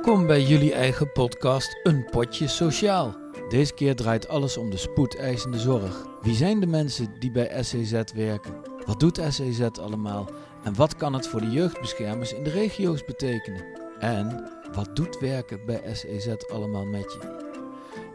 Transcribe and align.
Welkom 0.00 0.26
bij 0.26 0.42
jullie 0.42 0.72
eigen 0.72 1.12
podcast 1.12 1.80
Een 1.82 2.04
Potje 2.10 2.48
Sociaal. 2.48 3.16
Deze 3.48 3.74
keer 3.74 3.96
draait 3.96 4.28
alles 4.28 4.56
om 4.56 4.70
de 4.70 4.76
spoedeisende 4.76 5.58
zorg. 5.58 6.06
Wie 6.22 6.34
zijn 6.34 6.60
de 6.60 6.66
mensen 6.66 7.18
die 7.18 7.30
bij 7.30 7.62
SEZ 7.62 8.02
werken? 8.14 8.54
Wat 8.86 9.00
doet 9.00 9.20
SEZ 9.28 9.60
allemaal? 9.60 10.28
En 10.64 10.74
wat 10.74 10.96
kan 10.96 11.12
het 11.12 11.26
voor 11.26 11.40
de 11.40 11.50
jeugdbeschermers 11.50 12.32
in 12.32 12.44
de 12.44 12.50
regio's 12.50 13.04
betekenen? 13.04 13.64
En 13.98 14.50
wat 14.72 14.96
doet 14.96 15.18
werken 15.18 15.60
bij 15.66 15.94
SEZ 15.94 16.28
allemaal 16.52 16.84
met 16.84 17.12
je? 17.12 17.50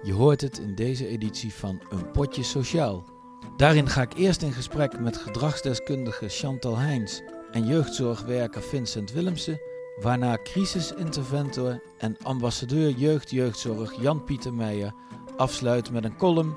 Je 0.04 0.14
hoort 0.14 0.42
het 0.42 0.58
in 0.58 0.76
deze 0.76 1.08
editie 1.08 1.54
van 1.54 1.82
Een 1.90 2.12
Potje 2.12 2.44
Sociaal. 2.44 3.04
Daarin 3.58 3.90
ga 3.90 4.02
ik 4.02 4.14
eerst 4.14 4.42
in 4.42 4.54
gesprek 4.54 5.00
met 5.00 5.18
gedragsdeskundige 5.18 6.30
Chantal 6.30 6.78
Heijns 6.78 7.22
en 7.52 7.66
jeugdzorgwerker 7.66 8.62
Vincent 8.62 9.12
Willemsen, 9.12 9.60
waarna 10.02 10.38
crisisinterventor 10.44 11.82
en 11.98 12.18
ambassadeur 12.24 12.90
jeugd-jeugdzorg 12.90 14.02
Jan-Pieter 14.02 14.54
Meijer 14.54 14.94
afsluit 15.38 15.92
met 15.92 16.04
een 16.04 16.18
column 16.18 16.56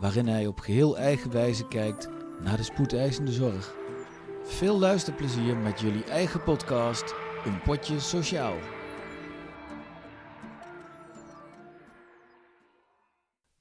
waarin 0.00 0.26
hij 0.26 0.46
op 0.46 0.58
geheel 0.58 0.98
eigen 0.98 1.30
wijze 1.30 1.68
kijkt 1.68 2.08
naar 2.40 2.56
de 2.56 2.62
spoedeisende 2.62 3.32
zorg. 3.32 3.74
Veel 4.44 4.78
luisterplezier 4.78 5.56
met 5.56 5.80
jullie 5.80 6.04
eigen 6.04 6.42
podcast, 6.42 7.14
Een 7.44 7.62
Potje 7.62 8.00
Sociaal. 8.00 8.56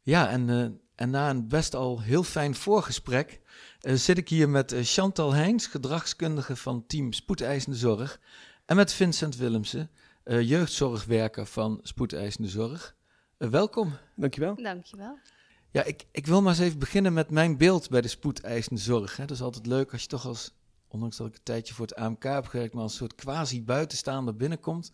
Ja, 0.01 0.29
en, 0.29 0.47
uh, 0.47 0.65
en 0.95 1.09
na 1.09 1.29
een 1.29 1.47
best 1.47 1.75
al 1.75 2.01
heel 2.01 2.23
fijn 2.23 2.55
voorgesprek 2.55 3.41
uh, 3.81 3.93
zit 3.93 4.17
ik 4.17 4.29
hier 4.29 4.49
met 4.49 4.73
uh, 4.73 4.79
Chantal 4.83 5.33
Heijns, 5.33 5.67
gedragskundige 5.67 6.55
van 6.55 6.85
team 6.87 7.13
Spoedeisende 7.13 7.77
Zorg. 7.77 8.19
En 8.69 8.75
met 8.75 8.93
Vincent 8.93 9.35
Willemsen, 9.35 9.89
jeugdzorgwerker 10.23 11.45
van 11.45 11.79
Spoedeisende 11.83 12.49
Zorg. 12.49 12.95
welkom. 13.37 13.93
Dankjewel. 14.15 14.55
Dankjewel. 14.55 15.19
Ja, 15.71 15.83
ik, 15.83 16.05
ik 16.11 16.25
wil 16.25 16.41
maar 16.41 16.51
eens 16.51 16.61
even 16.61 16.79
beginnen 16.79 17.13
met 17.13 17.29
mijn 17.29 17.57
beeld 17.57 17.89
bij 17.89 18.01
de 18.01 18.07
spoedeisende 18.07 18.81
zorg. 18.81 19.17
Hè. 19.17 19.25
Dat 19.25 19.35
is 19.35 19.43
altijd 19.43 19.65
leuk 19.65 19.91
als 19.91 20.01
je 20.01 20.07
toch 20.07 20.25
als, 20.25 20.51
ondanks 20.89 21.17
dat 21.17 21.27
ik 21.27 21.35
een 21.35 21.43
tijdje 21.43 21.73
voor 21.73 21.85
het 21.85 21.95
AMK 21.95 22.23
heb 22.23 22.47
gewerkt, 22.47 22.73
maar 22.73 22.83
als 22.83 22.91
een 22.91 22.97
soort 22.97 23.15
quasi-buitenstaander 23.15 24.35
binnenkomt. 24.35 24.89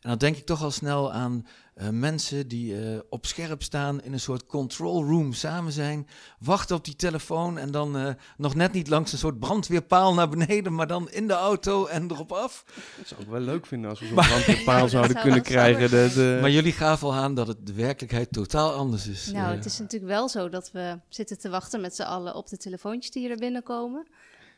En 0.00 0.10
dan 0.10 0.18
denk 0.18 0.36
ik 0.36 0.46
toch 0.46 0.62
al 0.62 0.70
snel 0.70 1.12
aan 1.12 1.46
uh, 1.76 1.88
mensen 1.88 2.48
die 2.48 2.92
uh, 2.92 2.98
op 3.08 3.26
scherp 3.26 3.62
staan 3.62 4.02
in 4.02 4.12
een 4.12 4.20
soort 4.20 4.46
control 4.46 5.04
room 5.04 5.32
samen 5.32 5.72
zijn, 5.72 6.06
wachten 6.38 6.76
op 6.76 6.84
die 6.84 6.96
telefoon 6.96 7.58
en 7.58 7.70
dan 7.70 7.96
uh, 7.96 8.08
nog 8.36 8.54
net 8.54 8.72
niet 8.72 8.88
langs 8.88 9.12
een 9.12 9.18
soort 9.18 9.38
brandweerpaal 9.38 10.14
naar 10.14 10.28
beneden, 10.28 10.74
maar 10.74 10.86
dan 10.86 11.10
in 11.10 11.26
de 11.26 11.32
auto 11.32 11.86
en 11.86 12.10
erop 12.10 12.32
af. 12.32 12.64
Dat 12.98 13.08
zou 13.08 13.20
ik 13.20 13.28
wel 13.28 13.40
leuk 13.40 13.66
vinden 13.66 13.90
als 13.90 14.00
we 14.00 14.06
zo'n 14.06 14.14
brandweerpaal 14.14 14.82
ja, 14.82 14.88
zouden 14.88 15.20
kunnen 15.22 15.42
krijgen. 15.42 15.90
De, 15.90 16.12
de... 16.14 16.38
Maar 16.40 16.50
jullie 16.50 16.72
gaven 16.72 17.08
al 17.08 17.14
aan 17.14 17.34
dat 17.34 17.46
het 17.46 17.66
de 17.66 17.72
werkelijkheid 17.72 18.32
totaal 18.32 18.72
anders 18.72 19.06
is. 19.06 19.32
Nou, 19.32 19.54
het 19.54 19.64
is 19.64 19.78
natuurlijk 19.78 20.12
wel 20.12 20.28
zo 20.28 20.48
dat 20.48 20.72
we 20.72 20.98
zitten 21.08 21.38
te 21.38 21.48
wachten 21.48 21.80
met 21.80 21.94
z'n 21.94 22.02
allen 22.02 22.34
op 22.34 22.48
de 22.48 22.56
telefoontjes 22.56 23.10
die 23.12 23.28
er 23.28 23.36
binnenkomen. 23.36 24.06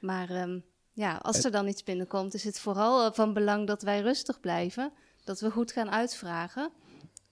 Maar 0.01 0.31
um, 0.31 0.65
ja, 0.97 1.17
als 1.17 1.45
er 1.45 1.51
dan 1.51 1.69
iets 1.69 1.83
binnenkomt, 1.83 2.35
is 2.35 2.45
het 2.45 2.59
vooral 2.59 3.13
van 3.13 3.33
belang 3.33 3.67
dat 3.67 3.83
wij 3.83 4.01
rustig 4.01 4.41
blijven. 4.41 4.93
Dat 5.25 5.41
we 5.41 5.51
goed 5.51 5.73
gaan 5.73 5.91
uitvragen. 5.91 6.71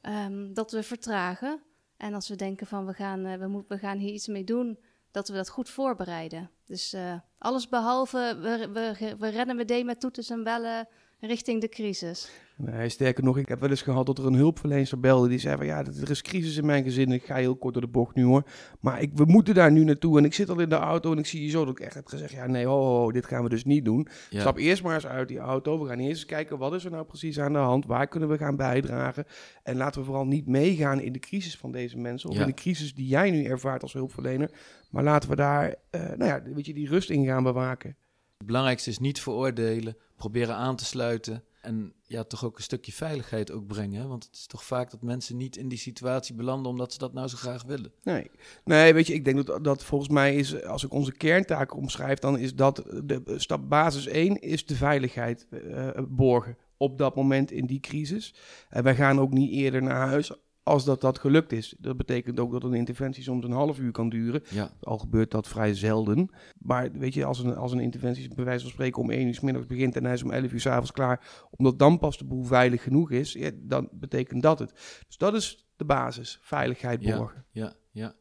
Um, 0.03 0.55
dat 0.55 0.73
we 0.73 0.83
vertragen. 0.83 1.63
En 1.97 2.15
als 2.15 2.29
we 2.29 2.37
denken 2.37 2.67
van 2.67 2.87
we 2.87 2.93
gaan, 2.93 3.27
uh, 3.27 3.35
we, 3.35 3.47
moet, 3.47 3.65
we 3.69 3.79
gaan 3.79 3.99
hier 3.99 4.13
iets 4.13 4.27
mee 4.27 4.45
doen, 4.45 4.79
dat 5.11 5.29
we 5.29 5.35
dat 5.35 5.49
goed 5.49 5.69
voorbereiden. 5.69 6.51
Dus 6.67 6.95
uh, 6.95 7.15
alles 7.39 7.69
behalve, 7.69 8.39
we, 8.41 8.69
we, 8.73 9.17
we 9.19 9.29
rennen 9.29 9.57
meteen 9.57 9.87
met 9.87 10.01
toeters 10.01 10.31
en 10.31 10.43
bellen 10.43 10.89
richting 11.21 11.61
de 11.61 11.69
crisis. 11.69 12.31
Nee, 12.57 12.89
sterker 12.89 13.25
nog, 13.25 13.39
ik 13.39 13.49
heb 13.49 13.61
wel 13.61 13.71
eens 13.71 13.83
gehad 13.83 14.07
dat 14.07 14.19
er 14.19 14.27
een 14.27 14.35
hulpverlener 14.35 15.01
belde 15.01 15.29
die 15.29 15.39
zei 15.39 15.57
van 15.57 15.67
ja, 15.67 15.85
er 15.85 16.11
is 16.11 16.23
crisis 16.23 16.57
in 16.57 16.67
mijn 16.67 16.85
gezin. 16.85 17.13
Ik 17.13 17.25
ga 17.25 17.35
heel 17.35 17.57
kort 17.57 17.75
door 17.75 17.83
de 17.83 17.89
bocht 17.89 18.15
nu 18.15 18.25
hoor. 18.25 18.43
Maar 18.81 19.03
ik, 19.03 19.11
we 19.15 19.25
moeten 19.25 19.55
daar 19.55 19.73
nu 19.73 19.85
naartoe 19.85 20.19
en 20.19 20.25
ik 20.25 20.35
zit 20.35 20.51
al 20.51 20.61
in 20.61 20.69
de 20.69 20.75
auto 20.75 21.13
en 21.13 21.19
ik 21.19 21.27
zie 21.27 21.45
je 21.45 21.51
zo 21.51 21.65
dat 21.65 21.79
ik 21.79 21.85
echt 21.85 21.95
heb 21.95 22.07
gezegd 22.07 22.33
ja 22.33 22.47
nee, 22.47 22.67
ho, 22.67 22.85
ho, 22.85 23.13
dit 23.13 23.27
gaan 23.27 23.43
we 23.43 23.49
dus 23.49 23.65
niet 23.65 23.85
doen. 23.85 24.09
Ja. 24.31 24.41
Stap 24.41 24.59
eerst 24.59 24.83
maar 24.83 24.95
eens 24.95 25.07
uit 25.07 25.29
die 25.29 25.39
auto. 25.39 25.81
We 25.83 25.89
gaan 25.89 25.99
eerst 25.99 26.11
eens 26.11 26.25
kijken 26.25 26.59
wat 26.59 26.75
is 26.75 26.85
er 26.85 26.91
nou 26.91 27.05
precies 27.05 27.41
aan 27.41 27.53
de 27.53 27.59
hand. 27.59 27.87
Waar 27.87 28.07
kunnen 28.07 28.29
we 28.29 28.39
gaan 28.39 28.57
bijdragen? 28.57 29.25
En 29.63 29.77
laten 29.77 30.01
we 30.01 30.07
vooral 30.07 30.27
niet 30.27 30.47
meegaan 30.47 31.01
in 31.01 31.13
de 31.13 31.19
crisis 31.19 31.57
van 31.57 31.73
deze 31.73 31.99
mensen 31.99 32.29
of 32.29 32.35
ja. 32.35 32.41
in 32.41 32.47
de 32.47 32.55
crisis 32.55 32.95
die 32.95 33.07
jij 33.07 33.31
nu 33.31 33.45
ervaart 33.45 33.83
als 33.83 33.93
hulpverlener. 33.93 34.51
Maar 34.91 35.03
laten 35.03 35.29
we 35.29 35.37
daar, 35.37 35.75
uh, 35.91 36.01
nou 36.01 36.25
ja, 36.25 36.43
weet 36.43 36.67
je, 36.67 36.75
die 36.75 36.89
rust 36.89 37.11
in 37.11 37.25
gaan 37.25 37.43
bewaken. 37.43 37.97
Het 38.37 38.47
belangrijkste 38.47 38.91
is 38.91 38.99
niet 38.99 39.21
veroordelen, 39.21 39.97
proberen 40.17 40.55
aan 40.55 40.77
te 40.77 40.85
sluiten 40.85 41.45
en 41.65 41.93
ja, 42.03 42.25
toch 42.25 42.45
ook 42.45 42.57
een 42.57 42.63
stukje 42.63 42.93
veiligheid 42.93 43.51
ook 43.51 43.67
brengen. 43.67 44.09
Want 44.09 44.25
het 44.25 44.35
is 44.35 44.47
toch 44.47 44.65
vaak 44.65 44.91
dat 44.91 45.03
mensen 45.03 45.37
niet 45.37 45.57
in 45.57 45.69
die 45.69 45.79
situatie 45.79 46.35
belanden 46.35 46.71
omdat 46.71 46.93
ze 46.93 46.99
dat 46.99 47.13
nou 47.13 47.29
zo 47.29 47.37
graag 47.37 47.63
willen. 47.63 47.93
Nee, 48.03 48.31
nee 48.65 48.95
weet 48.95 49.07
je, 49.07 49.15
ik 49.15 49.25
denk 49.25 49.47
dat 49.47 49.65
dat 49.65 49.85
volgens 49.85 50.11
mij 50.11 50.35
is, 50.37 50.65
als 50.65 50.85
ik 50.85 50.93
onze 50.93 51.13
kerntaak 51.13 51.77
omschrijf, 51.77 52.19
dan 52.19 52.39
is 52.39 52.55
dat 52.55 52.77
de 53.05 53.23
stap 53.37 53.69
basis 53.69 54.07
1 54.07 54.41
is 54.41 54.67
de 54.67 54.77
veiligheid 54.77 55.47
uh, 55.51 55.89
borgen 56.09 56.57
op 56.77 56.99
dat 56.99 57.15
moment 57.15 57.51
in 57.51 57.67
die 57.67 57.81
crisis. 57.81 58.35
En 58.69 58.83
wij 58.83 58.95
gaan 58.95 59.21
ook 59.21 59.31
niet 59.31 59.51
eerder 59.51 59.83
naar 59.83 60.07
huis 60.07 60.33
als 60.65 60.85
dat, 60.85 61.01
dat 61.01 61.19
gelukt 61.19 61.53
is. 61.53 61.75
Dat 61.79 61.97
betekent 61.97 62.41
ook 62.41 62.53
dat 62.53 62.65
een 62.65 62.75
interventie 62.75 63.23
soms 63.23 63.45
een 63.45 63.53
half 63.53 63.79
uur 63.79 63.93
kan 63.93 64.09
duren. 64.09 64.43
Ja. 64.51 64.71
Al 64.81 64.99
gebeurt 64.99 65.31
dat 65.31 65.49
vrij 65.49 65.75
zelden. 65.75 66.31
Maar 66.59 66.93
weet 66.93 67.15
je, 67.15 67.25
als 67.25 67.39
een, 67.39 67.57
als 67.57 67.73
een 67.73 67.81
interventie 67.81 68.35
bij 68.35 68.45
wijze 68.45 68.63
van 68.63 68.71
spreken 68.71 69.03
om 69.03 69.11
1 69.11 69.27
uur 69.27 69.35
s 69.35 69.41
middags 69.41 69.67
begint 69.67 69.97
en 69.97 70.05
hij 70.05 70.13
is 70.13 70.23
om 70.23 70.31
11 70.31 70.53
uur 70.53 70.61
s 70.61 70.67
avonds 70.67 70.93
klaar, 70.93 71.47
omdat 71.51 71.79
dan 71.79 71.99
pas 71.99 72.19
de 72.19 72.25
boel 72.25 72.45
veilig 72.45 72.83
genoeg 72.83 73.11
is, 73.11 73.33
ja, 73.33 73.51
dan 73.55 73.89
betekent 73.93 74.43
dat 74.43 74.59
het. 74.59 74.73
Dus 75.07 75.17
dat 75.17 75.35
is 75.35 75.67
de 75.77 75.85
basis, 75.85 76.39
veiligheid 76.43 77.03
borgen. 77.03 77.45
Ja, 77.51 77.65
ja, 77.65 77.75
ja. 77.91 78.15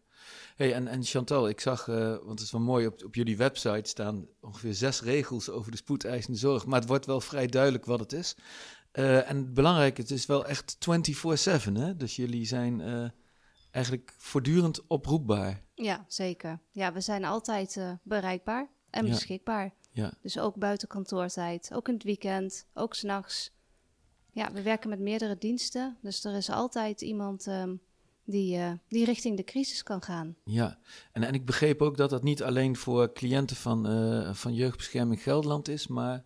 Hey, 0.55 0.73
en, 0.73 0.87
en 0.87 1.03
Chantal, 1.03 1.49
ik 1.49 1.59
zag, 1.59 1.87
uh, 1.87 1.95
want 2.09 2.29
het 2.29 2.39
is 2.39 2.51
wel 2.51 2.61
mooi, 2.61 2.87
op, 2.87 3.03
op 3.05 3.15
jullie 3.15 3.37
website 3.37 3.89
staan 3.89 4.27
ongeveer 4.41 4.73
zes 4.73 5.01
regels 5.01 5.49
over 5.49 5.71
de 5.71 5.77
spoedeisende 5.77 6.37
zorg. 6.37 6.65
Maar 6.65 6.79
het 6.79 6.87
wordt 6.87 7.05
wel 7.05 7.21
vrij 7.21 7.47
duidelijk 7.47 7.85
wat 7.85 7.99
het 7.99 8.13
is. 8.13 8.35
Uh, 8.93 9.29
en 9.29 9.37
het 9.37 9.53
belangrijke, 9.53 10.01
het 10.01 10.11
is 10.11 10.25
wel 10.25 10.45
echt 10.45 10.77
24-7, 11.69 11.71
hè? 11.73 11.95
Dus 11.95 12.15
jullie 12.15 12.45
zijn 12.45 12.79
uh, 12.79 13.09
eigenlijk 13.71 14.13
voortdurend 14.17 14.87
oproepbaar. 14.87 15.63
Ja, 15.73 16.05
zeker. 16.07 16.59
Ja, 16.71 16.93
we 16.93 17.01
zijn 17.01 17.25
altijd 17.25 17.75
uh, 17.75 17.91
bereikbaar 18.03 18.69
en 18.89 19.05
ja. 19.05 19.11
beschikbaar. 19.11 19.73
Ja. 19.91 20.13
Dus 20.21 20.39
ook 20.39 20.55
buiten 20.55 20.87
kantoortijd, 20.87 21.73
ook 21.73 21.87
in 21.87 21.93
het 21.93 22.03
weekend, 22.03 22.67
ook 22.73 22.93
s'nachts. 22.93 23.51
Ja, 24.31 24.51
we 24.51 24.61
werken 24.61 24.89
met 24.89 24.99
meerdere 24.99 25.37
diensten, 25.37 25.97
dus 26.01 26.23
er 26.23 26.35
is 26.35 26.49
altijd 26.49 27.01
iemand 27.01 27.47
um, 27.47 27.81
die, 28.23 28.79
die 28.87 29.05
richting 29.05 29.37
de 29.37 29.43
crisis 29.43 29.83
kan 29.83 30.01
gaan. 30.01 30.35
Ja, 30.43 30.79
en, 31.11 31.23
en 31.23 31.33
ik 31.33 31.45
begreep 31.45 31.81
ook 31.81 31.97
dat 31.97 32.09
dat 32.09 32.23
niet 32.23 32.43
alleen 32.43 32.75
voor 32.75 33.13
cliënten 33.13 33.55
van, 33.55 33.85
van 34.35 34.53
Jeugdbescherming 34.53 35.23
Gelderland 35.23 35.67
is, 35.67 35.87
maar 35.87 36.25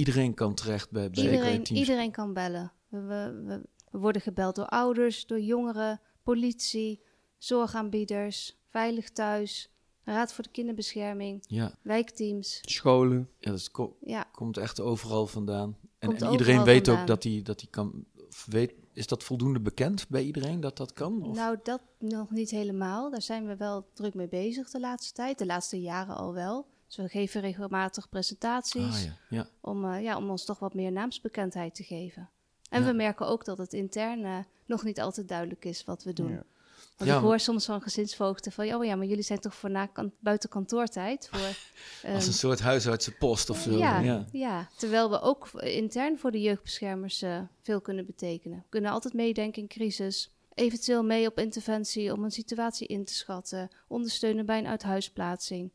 Iedereen 0.00 0.34
kan 0.34 0.54
terecht 0.54 0.90
bij, 0.90 1.10
bij 1.10 1.24
iedereen, 1.24 1.66
iedereen 1.72 2.10
kan 2.10 2.32
bellen. 2.32 2.72
We, 2.88 3.00
we, 3.00 3.62
we, 3.90 3.98
worden 3.98 4.22
gebeld 4.22 4.54
door 4.54 4.66
ouders, 4.66 5.26
door 5.26 5.40
jongeren, 5.40 6.00
politie, 6.22 7.02
zorgaanbieders, 7.38 8.58
Veilig 8.68 9.10
Thuis, 9.10 9.70
Raad 10.04 10.32
voor 10.32 10.44
de 10.44 10.50
Kinderbescherming, 10.50 11.44
ja. 11.46 11.74
wijkteams. 11.82 12.58
Scholen. 12.62 13.28
Ja, 13.38 13.50
dat 13.50 13.70
ko 13.70 13.96
ja. 14.00 14.22
komt 14.32 14.56
echt 14.56 14.80
overal 14.80 15.26
vandaan. 15.26 15.76
En, 15.98 16.16
en 16.16 16.30
iedereen 16.30 16.64
weet 16.64 16.86
vandaan. 16.86 17.02
ook 17.02 17.08
dat 17.08 17.22
hij 17.22 17.40
dat 17.42 17.66
kan... 17.70 18.04
Weet, 18.46 18.72
is 18.92 19.06
dat 19.06 19.24
voldoende 19.24 19.60
bekend 19.60 20.08
bij 20.08 20.22
iedereen 20.22 20.60
dat 20.60 20.76
dat 20.76 20.92
kan? 20.92 21.22
Of? 21.22 21.36
Nou, 21.36 21.56
dat 21.62 21.80
nog 21.98 22.30
niet 22.30 22.50
helemaal. 22.50 23.10
Daar 23.10 23.22
zijn 23.22 23.46
we 23.46 23.56
wel 23.56 23.86
druk 23.92 24.14
mee 24.14 24.28
bezig 24.28 24.70
de 24.70 24.80
laatste 24.80 25.12
tijd. 25.12 25.38
De 25.38 25.46
laatste 25.46 25.80
jaren 25.80 26.16
al 26.16 26.34
wel. 26.34 26.66
Dus 26.90 26.98
we 26.98 27.08
geven 27.08 27.40
regelmatig 27.40 28.08
presentaties 28.08 28.96
ah, 28.96 29.02
ja. 29.02 29.16
Ja. 29.28 29.46
Om, 29.60 29.84
uh, 29.84 30.02
ja, 30.02 30.16
om 30.16 30.30
ons 30.30 30.44
toch 30.44 30.58
wat 30.58 30.74
meer 30.74 30.92
naamsbekendheid 30.92 31.74
te 31.74 31.82
geven. 31.82 32.30
En 32.70 32.80
ja. 32.80 32.86
we 32.86 32.92
merken 32.92 33.26
ook 33.26 33.44
dat 33.44 33.58
het 33.58 33.72
intern 33.72 34.20
uh, 34.20 34.38
nog 34.66 34.82
niet 34.82 35.00
altijd 35.00 35.28
duidelijk 35.28 35.64
is 35.64 35.84
wat 35.84 36.02
we 36.02 36.12
doen. 36.12 36.42
Want 36.96 37.10
ik 37.10 37.16
hoor 37.16 37.40
soms 37.40 37.64
van 37.64 37.82
gezinsvoogden 37.82 38.52
van... 38.52 38.74
oh 38.74 38.84
ja, 38.84 38.96
maar 38.96 39.06
jullie 39.06 39.24
zijn 39.24 39.38
toch 39.38 39.54
voor 39.54 39.70
na 39.70 39.86
kan 39.86 40.12
buiten 40.18 40.48
kantoortijd? 40.48 41.28
Voor, 41.30 41.40
um, 42.10 42.14
Als 42.14 42.26
een 42.26 42.32
soort 42.32 42.60
huisartsenpost 42.60 43.50
of 43.50 43.58
zo. 43.58 43.76
Ja, 43.76 44.24
ja. 44.32 44.68
terwijl 44.76 45.10
we 45.10 45.20
ook 45.20 45.50
intern 45.60 46.18
voor 46.18 46.30
de 46.30 46.40
jeugdbeschermers 46.40 47.22
uh, 47.22 47.40
veel 47.62 47.80
kunnen 47.80 48.06
betekenen. 48.06 48.58
We 48.58 48.68
kunnen 48.68 48.90
altijd 48.90 49.14
meedenken 49.14 49.62
in 49.62 49.68
crisis... 49.68 50.30
eventueel 50.54 51.04
mee 51.04 51.26
op 51.26 51.38
interventie 51.38 52.12
om 52.12 52.24
een 52.24 52.30
situatie 52.30 52.86
in 52.86 53.04
te 53.04 53.14
schatten... 53.14 53.70
ondersteunen 53.88 54.46
bij 54.46 54.58
een 54.58 54.66
uithuisplaatsing... 54.66 55.70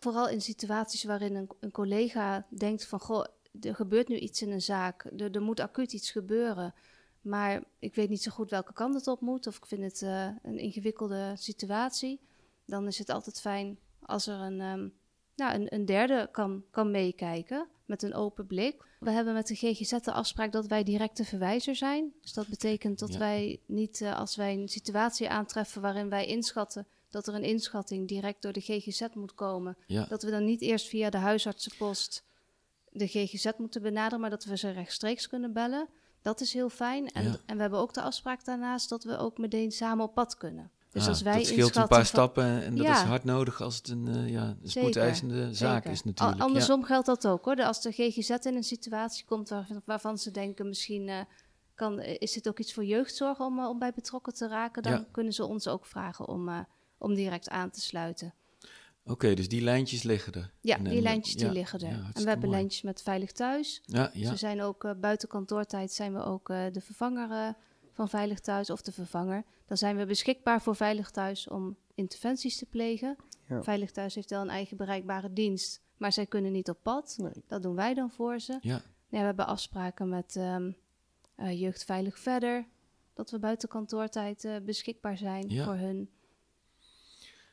Vooral 0.00 0.28
in 0.28 0.40
situaties 0.40 1.04
waarin 1.04 1.34
een, 1.34 1.48
een, 1.60 1.70
collega 1.70 2.46
denkt 2.48 2.86
van... 2.86 3.00
goh, 3.00 3.24
er 3.60 3.74
gebeurt 3.74 4.08
nu 4.08 4.16
iets 4.16 4.42
in 4.42 4.50
een 4.50 4.62
zaak, 4.62 5.04
er, 5.04 5.30
er, 5.34 5.42
moet 5.42 5.60
acuut 5.60 5.92
iets 5.92 6.10
gebeuren... 6.10 6.74
maar 7.20 7.62
ik 7.78 7.94
weet 7.94 8.08
niet 8.08 8.22
zo 8.22 8.30
goed 8.30 8.50
welke 8.50 8.72
kant 8.72 8.94
het 8.94 9.06
op 9.06 9.20
moet... 9.20 9.46
of 9.46 9.56
ik 9.56 9.66
vind 9.66 9.82
het 9.82 10.00
uh, 10.02 10.28
een 10.42 10.58
ingewikkelde 10.58 11.32
situatie... 11.36 12.20
dan 12.64 12.86
is 12.86 12.98
het 12.98 13.08
altijd 13.08 13.40
fijn 13.40 13.78
als 14.02 14.26
er 14.26 14.40
een, 14.40 14.60
um, 14.60 14.92
nou, 15.36 15.54
een, 15.54 15.74
een 15.74 15.84
derde 15.84 16.28
kan, 16.32 16.64
kan 16.70 16.90
meekijken... 16.90 17.66
met 17.84 18.02
een 18.02 18.14
open 18.14 18.46
blik. 18.46 18.84
We 19.00 19.10
hebben 19.10 19.34
met 19.34 19.46
de 19.46 19.54
GGZ 19.54 19.90
de 19.90 20.12
afspraak 20.12 20.52
dat 20.52 20.66
wij 20.66 20.82
directe 20.82 21.24
verwijzer 21.24 21.76
zijn. 21.76 22.12
Dus 22.20 22.32
dat 22.32 22.48
betekent 22.48 22.98
dat 22.98 23.12
Ja. 23.12 23.18
wij 23.18 23.60
niet, 23.66 24.00
eh, 24.00 24.18
als 24.18 24.36
wij 24.36 24.54
een 24.54 24.68
situatie 24.68 25.28
aantreffen 25.28 25.82
waarin 25.82 26.08
wij 26.08 26.26
inschatten 26.26 26.86
dat 27.10 27.26
er 27.26 27.34
een 27.34 27.42
inschatting 27.44 28.08
direct 28.08 28.42
door 28.42 28.52
de 28.52 28.60
GGZ 28.60 29.06
moet 29.14 29.34
komen, 29.34 29.76
Ja, 29.86 30.04
dat 30.08 30.22
we 30.22 30.30
dan 30.30 30.44
niet 30.44 30.60
eerst 30.60 30.88
via 30.88 31.10
de 31.10 31.18
huisartsenpost 31.18 32.24
de 32.92 33.06
GGZ 33.06 33.50
moeten 33.58 33.82
benaderen, 33.82 34.20
maar 34.20 34.30
dat 34.30 34.44
we 34.44 34.56
ze 34.56 34.70
rechtstreeks 34.70 35.28
kunnen 35.28 35.52
bellen. 35.52 35.88
Dat 36.22 36.40
is 36.40 36.52
heel 36.52 36.68
fijn. 36.68 37.08
En, 37.08 37.24
Ja. 37.24 37.36
en 37.46 37.54
we 37.56 37.60
hebben 37.60 37.78
ook 37.78 37.94
de 37.94 38.02
afspraak 38.02 38.44
daarnaast 38.44 38.88
dat 38.88 39.04
we 39.04 39.16
ook 39.18 39.38
meteen 39.38 39.72
samen 39.72 40.04
op 40.04 40.14
pad 40.14 40.36
kunnen. 40.36 40.70
Dus 40.90 41.02
Ah, 41.02 41.08
als 41.08 41.22
wij 41.22 41.36
dat 41.36 41.46
scheelt 41.46 41.76
een 41.76 41.86
paar 41.88 41.96
van- 41.96 42.04
stappen 42.06 42.62
en 42.62 42.76
dat 42.76 42.86
Ja. 42.86 42.92
is 42.92 43.08
hard 43.08 43.24
nodig 43.24 43.60
als 43.62 43.76
het 43.76 43.88
een, 43.88 44.08
eh, 44.08 44.28
ja, 44.30 44.56
een 44.62 44.70
spoedeisende 44.70 45.54
zaak 45.54 45.74
Zeker. 45.74 45.90
is 45.90 46.04
natuurlijk. 46.04 46.40
Al- 46.40 46.46
andersom 46.46 46.84
geldt 46.84 47.06
dat 47.06 47.26
ook 47.26 47.44
hoor. 47.44 47.56
De- 47.56 47.66
Als 47.66 47.80
de 47.82 47.92
GGZ 47.92 48.30
in 48.30 48.56
een 48.56 48.64
situatie 48.64 49.24
komt 49.24 49.48
waarvan, 49.48 49.82
waarvan 49.84 50.18
ze 50.18 50.30
denken 50.30 50.68
misschien 50.68 51.08
eh, 51.08 51.20
kan, 51.74 52.00
is 52.00 52.32
dit 52.32 52.48
ook 52.48 52.58
iets 52.58 52.74
voor 52.74 52.84
jeugdzorg 52.84 53.40
om, 53.40 53.58
eh, 53.58 53.68
om 53.68 53.78
bij 53.78 53.92
betrokken 53.92 54.34
te 54.34 54.48
raken, 54.48 54.82
dan 54.82 54.92
Ja. 54.92 55.06
kunnen 55.10 55.32
ze 55.32 55.44
ons 55.44 55.68
ook 55.68 55.86
vragen 55.86 56.28
om, 56.28 56.66
om 57.00 57.14
direct 57.14 57.48
aan 57.48 57.70
te 57.70 57.80
sluiten. 57.80 58.34
Oké, 59.04 59.34
dus 59.34 59.48
die 59.48 59.60
lijntjes 59.62 60.02
liggen 60.02 60.32
er. 60.32 60.52
Ja, 60.60 60.76
En- 60.76 60.84
die 60.84 60.96
en- 60.96 61.02
lijntjes 61.02 61.34
die 61.36 61.46
ja, 61.46 61.52
liggen 61.52 61.78
er. 61.80 61.90
ja, 61.90 62.10
en 62.12 62.22
we 62.22 62.28
hebben 62.28 62.48
mooi. 62.48 62.50
lijntjes 62.60 62.82
met 62.82 63.02
Veilig 63.02 63.32
Thuis. 63.32 63.82
Ja, 63.84 64.10
ja. 64.12 64.28
Ze 64.30 64.36
zijn 64.36 64.62
ook 64.62 64.84
eh, 64.84 64.90
buiten 65.00 65.28
kantoortijd 65.28 65.92
zijn 65.92 66.14
we 66.14 66.22
ook 66.24 66.48
eh, 66.50 66.64
de 66.72 66.80
vervanger 66.80 67.30
eh, 67.30 67.48
van 67.92 68.08
Veilig 68.08 68.40
Thuis 68.40 68.70
of 68.70 68.82
de 68.82 68.92
vervanger. 68.92 69.44
Dan 69.66 69.76
zijn 69.76 69.96
we 69.96 70.06
beschikbaar 70.06 70.62
voor 70.62 70.76
Veilig 70.76 71.10
Thuis 71.10 71.48
om 71.48 71.76
interventies 71.94 72.56
te 72.58 72.66
plegen. 72.66 73.16
Ja. 73.48 73.62
Veilig 73.62 73.90
Thuis 73.90 74.14
heeft 74.14 74.30
wel 74.30 74.40
een 74.40 74.48
eigen 74.50 74.76
bereikbare 74.76 75.32
dienst, 75.32 75.80
maar 75.96 76.12
zij 76.12 76.26
kunnen 76.26 76.52
niet 76.52 76.68
op 76.68 76.78
pad. 76.82 77.14
Nee. 77.18 77.32
Dat 77.46 77.62
doen 77.62 77.74
wij 77.74 77.94
dan 77.94 78.10
voor 78.10 78.40
ze. 78.40 78.58
ja. 78.60 78.82
Ja, 79.08 79.18
we 79.18 79.24
hebben 79.24 79.46
afspraken 79.46 80.08
met 80.08 80.36
ehm 80.36 80.70
eh, 81.36 81.60
Jeugd 81.60 81.84
Veilig 81.84 82.18
Verder. 82.18 82.66
Dat 83.14 83.30
we 83.30 83.38
buiten 83.38 83.68
kantoortijd 83.68 84.44
eh, 84.44 84.56
beschikbaar 84.64 85.16
zijn 85.16 85.48
Ja. 85.48 85.64
voor 85.64 85.74
hun. 85.74 86.10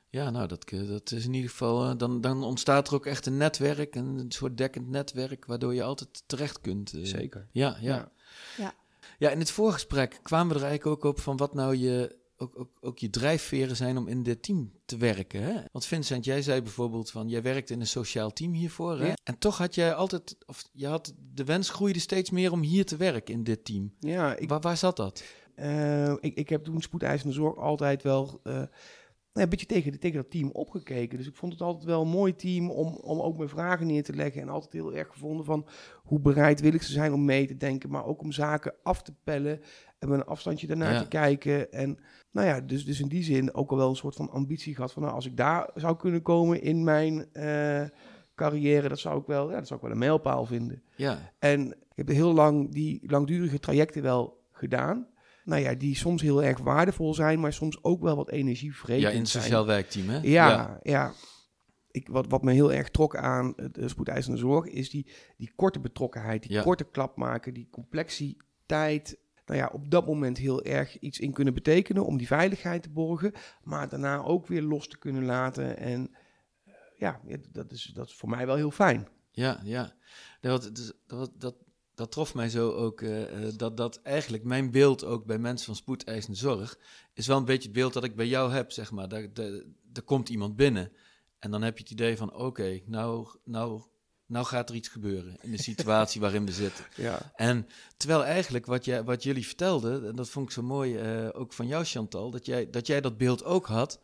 Ja, 0.10 0.30
nou, 0.30 0.48
dat, 0.48 0.64
eh, 0.64 0.88
dat 0.88 1.12
is 1.12 1.26
in 1.26 1.34
ieder 1.34 1.50
geval. 1.50 1.90
eh, 1.90 1.98
dan, 1.98 2.22
dan 2.22 2.44
ontstaat 2.44 2.88
er 2.88 2.94
ook 2.94 3.06
echt 3.06 3.26
een 3.26 3.38
netwerk, 3.38 3.96
een, 3.96 4.18
een 4.18 4.32
soort 4.32 4.58
dekkend 4.58 4.90
netwerk, 4.90 5.46
waardoor 5.46 5.74
je 5.74 5.84
altijd 5.84 6.24
terecht 6.26 6.62
kunt. 6.62 6.94
eh. 6.94 7.04
Zeker. 7.04 7.48
Ja, 7.52 7.78
ja. 7.82 7.96
Ja. 7.96 8.12
Ja. 8.58 8.74
Ja, 9.20 9.30
in 9.30 9.40
het 9.40 9.52
voorgesprek 9.52 10.20
kwamen 10.24 10.48
we 10.56 10.60
er 10.62 10.66
eigenlijk 10.68 11.06
ook 11.06 11.12
op 11.12 11.20
van 11.20 11.38
wat 11.38 11.54
nou 11.54 11.76
je, 11.76 12.16
ook, 12.38 12.60
ook, 12.60 12.70
ook 12.82 12.98
je 13.00 13.10
drijfveren 13.10 13.76
zijn 13.76 13.98
om 13.98 14.08
in 14.08 14.24
dit 14.24 14.44
team 14.44 14.72
te 14.86 14.98
werken. 14.98 15.42
Hè? 15.42 15.54
Want 15.72 15.86
Vincent, 15.86 16.26
jij 16.26 16.42
zei 16.42 16.62
bijvoorbeeld 16.62 17.12
van, 17.12 17.30
jij 17.30 17.42
werkt 17.42 17.70
in 17.70 17.80
een 17.80 17.88
sociaal 17.88 18.34
team 18.34 18.54
hiervoor. 18.54 19.00
Hè? 19.00 19.08
Ja. 19.08 19.14
En 19.24 19.38
toch 19.38 19.58
had 19.58 19.76
jij 19.76 19.94
altijd, 19.94 20.36
of 20.46 20.64
je 20.74 20.88
had 20.88 21.14
de 21.34 21.44
wens 21.44 21.70
groeide 21.70 22.00
steeds 22.00 22.30
meer 22.30 22.52
om 22.52 22.62
hier 22.62 22.86
te 22.86 22.98
werken 22.98 23.34
in 23.34 23.44
dit 23.44 23.66
team. 23.66 23.94
Ja, 24.00 24.36
ik, 24.36 24.50
Waar, 24.50 24.60
waar 24.62 24.78
zat 24.78 24.96
dat? 24.96 25.24
Eh, 25.56 26.12
ik, 26.12 26.36
ik 26.36 26.50
heb 26.50 26.64
toen 26.64 26.82
spoedeisende 26.82 27.34
zorg 27.34 27.58
altijd 27.58 28.04
wel 28.04 28.40
eh, 28.44 28.62
nou, 29.38 29.44
een 29.44 29.50
beetje 29.50 29.66
tegen, 29.66 30.00
tegen 30.00 30.22
dat 30.22 30.32
team 30.32 30.50
opgekeken. 30.52 31.18
Dus 31.18 31.28
ik 31.28 31.36
vond 31.36 31.52
het 31.52 31.62
altijd 31.62 31.86
wel 31.86 32.02
een 32.02 32.08
mooi 32.08 32.36
team 32.36 32.70
om, 32.72 32.88
om 32.96 33.20
ook 33.20 33.38
mijn 33.38 33.50
vragen 33.50 33.88
neer 33.88 34.04
te 34.04 34.14
leggen. 34.16 34.42
En 34.42 34.50
altijd 34.50 34.74
heel 34.74 34.94
erg 34.96 35.08
gevonden 35.08 35.46
van 35.46 35.68
hoe 36.04 36.20
bereidwillig 36.20 36.84
ze 36.84 36.92
zijn 36.92 37.14
om 37.14 37.26
mee 37.26 37.48
te 37.48 37.58
denken. 37.58 37.90
Maar 37.90 38.06
ook 38.06 38.22
om 38.22 38.32
zaken 38.32 38.74
af 38.84 39.02
te 39.02 39.14
pellen 39.24 39.62
en 40.00 40.10
met 40.10 40.20
een 40.20 40.26
afstandje 40.26 40.68
daarnaar 40.68 40.94
Ja. 40.94 41.02
te 41.02 41.08
kijken. 41.08 41.72
En 41.72 42.00
nou 42.32 42.48
ja, 42.48 42.62
dus, 42.62 42.86
dus 42.86 43.00
in 43.00 43.08
die 43.08 43.24
zin 43.24 43.54
ook 43.54 43.72
al 43.72 43.78
wel 43.78 43.90
een 43.90 43.96
soort 43.96 44.16
van 44.16 44.30
ambitie 44.32 44.76
gehad 44.76 44.92
van 44.92 45.02
nou, 45.02 45.14
als 45.16 45.26
ik 45.26 45.38
daar 45.38 45.70
zou 45.76 45.98
kunnen 45.98 46.22
komen 46.22 46.62
in 46.62 46.84
mijn 46.84 47.34
eh, 47.34 47.84
carrière, 48.36 48.90
dat 48.90 49.00
zou 49.00 49.20
ik 49.20 49.26
wel, 49.28 49.50
ja, 49.50 49.56
dat 49.58 49.68
zou 49.68 49.80
ik 49.80 49.86
wel 49.86 49.94
een 49.96 50.02
mijlpaal 50.02 50.46
vinden. 50.46 50.84
Ja, 50.96 51.32
En 51.40 51.68
ik 51.72 51.96
heb 51.96 52.08
heel 52.08 52.34
lang 52.34 52.72
die 52.74 53.02
langdurige 53.12 53.60
trajecten 53.60 54.02
wel 54.02 54.40
gedaan. 54.52 55.08
Nou 55.48 55.62
ja, 55.62 55.74
die 55.76 55.96
soms 55.96 56.22
heel 56.22 56.44
erg 56.44 56.60
waardevol 56.60 57.14
zijn, 57.14 57.40
maar 57.40 57.54
soms 57.54 57.84
ook 57.84 58.02
wel 58.02 58.16
wat 58.16 58.30
energievretend 58.30 59.02
ja 59.02 59.10
in 59.10 59.20
het 59.20 59.30
zijn. 59.30 59.44
sociaal 59.44 59.66
werkteam, 59.66 60.10
hè? 60.10 60.20
Ja, 60.22 60.80
ja. 60.84 61.14
Ik, 61.92 62.08
wat, 62.08 62.28
wat 62.28 62.44
me 62.44 62.52
heel 62.54 62.74
erg 62.74 62.90
trok 62.90 63.16
aan 63.16 63.54
de 63.72 63.88
spoedeisende 63.88 64.38
zorg 64.38 64.66
is 64.66 64.90
die, 64.90 65.08
die 65.38 65.52
korte 65.56 65.80
betrokkenheid, 65.80 66.42
die 66.42 66.52
Ja. 66.52 66.62
korte 66.64 66.84
klap 66.84 67.18
maken, 67.18 67.54
die 67.54 67.68
complexiteit. 67.72 69.18
Nou 69.46 69.60
ja, 69.60 69.70
op 69.74 69.92
dat 69.92 70.06
moment 70.06 70.38
heel 70.38 70.64
erg 70.64 71.00
iets 71.00 71.20
in 71.20 71.34
kunnen 71.34 71.54
betekenen 71.54 72.06
om 72.06 72.18
die 72.18 72.28
veiligheid 72.28 72.84
te 72.84 72.90
borgen, 72.90 73.32
maar 73.64 73.90
daarna 73.90 74.24
ook 74.24 74.48
weer 74.48 74.62
los 74.62 74.88
te 74.88 74.98
kunnen 74.98 75.26
laten. 75.26 75.78
En 75.78 76.10
eh, 76.66 76.74
ja, 76.98 77.22
ja, 77.28 77.38
dat 77.52 77.72
is, 77.72 77.84
dat 77.94 78.08
is 78.08 78.16
voor 78.16 78.30
mij 78.30 78.46
wel 78.46 78.56
heel 78.56 78.72
fijn. 78.72 79.08
Ja, 79.32 79.60
ja. 79.64 79.94
Dat, 80.42 80.72
dat, 81.08 81.32
dat, 81.38 81.56
dat, 81.98 82.12
trof 82.12 82.34
mij 82.34 82.50
zo 82.50 82.72
ook, 82.72 83.02
eh, 83.02 83.48
eh, 83.48 83.54
dat, 83.56 83.78
dat 83.78 84.02
eigenlijk 84.02 84.44
mijn 84.44 84.72
beeld 84.72 85.04
ook 85.04 85.26
bij 85.26 85.38
mensen 85.38 85.66
van 85.66 85.76
spoedeisende 85.76 86.38
zorg, 86.38 86.78
is 87.14 87.28
wel 87.28 87.38
een 87.38 87.46
beetje 87.46 87.68
het 87.68 87.78
beeld 87.78 87.94
dat 87.94 88.04
ik 88.04 88.16
bij 88.16 88.28
jou 88.28 88.52
heb, 88.52 88.72
zeg 88.72 88.92
maar. 88.92 89.08
Daar, 89.08 89.34
daar, 89.34 89.52
er 89.94 90.02
komt 90.04 90.30
iemand 90.30 90.56
binnen 90.56 90.92
en 91.40 91.52
dan 91.52 91.62
heb 91.62 91.78
je 91.78 91.84
het 91.84 91.92
idee 91.92 92.18
van, 92.18 92.34
oké, 92.34 92.82
nou, 92.86 93.28
nou, 93.44 93.82
nou 94.26 94.46
gaat 94.46 94.70
er 94.70 94.76
iets 94.76 94.88
gebeuren 94.88 95.38
in 95.42 95.52
de 95.52 95.62
situatie 95.62 96.22
waarin 96.22 96.46
we 96.46 96.52
zitten. 96.52 96.86
Ja. 96.96 97.32
En 97.36 97.68
terwijl 97.98 98.24
eigenlijk 98.26 98.66
wat, 98.66 98.86
jij, 98.86 99.04
wat 99.04 99.24
jullie 99.24 99.46
vertelden, 99.46 100.08
en 100.08 100.16
dat 100.16 100.30
vond 100.30 100.46
ik 100.46 100.52
zo 100.52 100.62
mooi, 100.62 100.98
eh, 100.98 101.30
ook 101.32 101.54
van 101.54 101.68
jou 101.68 101.84
Chantal, 101.84 102.32
dat 102.32 102.46
jij, 102.46 102.70
dat 102.70 102.88
jij 102.88 103.02
dat 103.02 103.18
beeld 103.18 103.44
ook 103.44 103.68
had, 103.68 104.00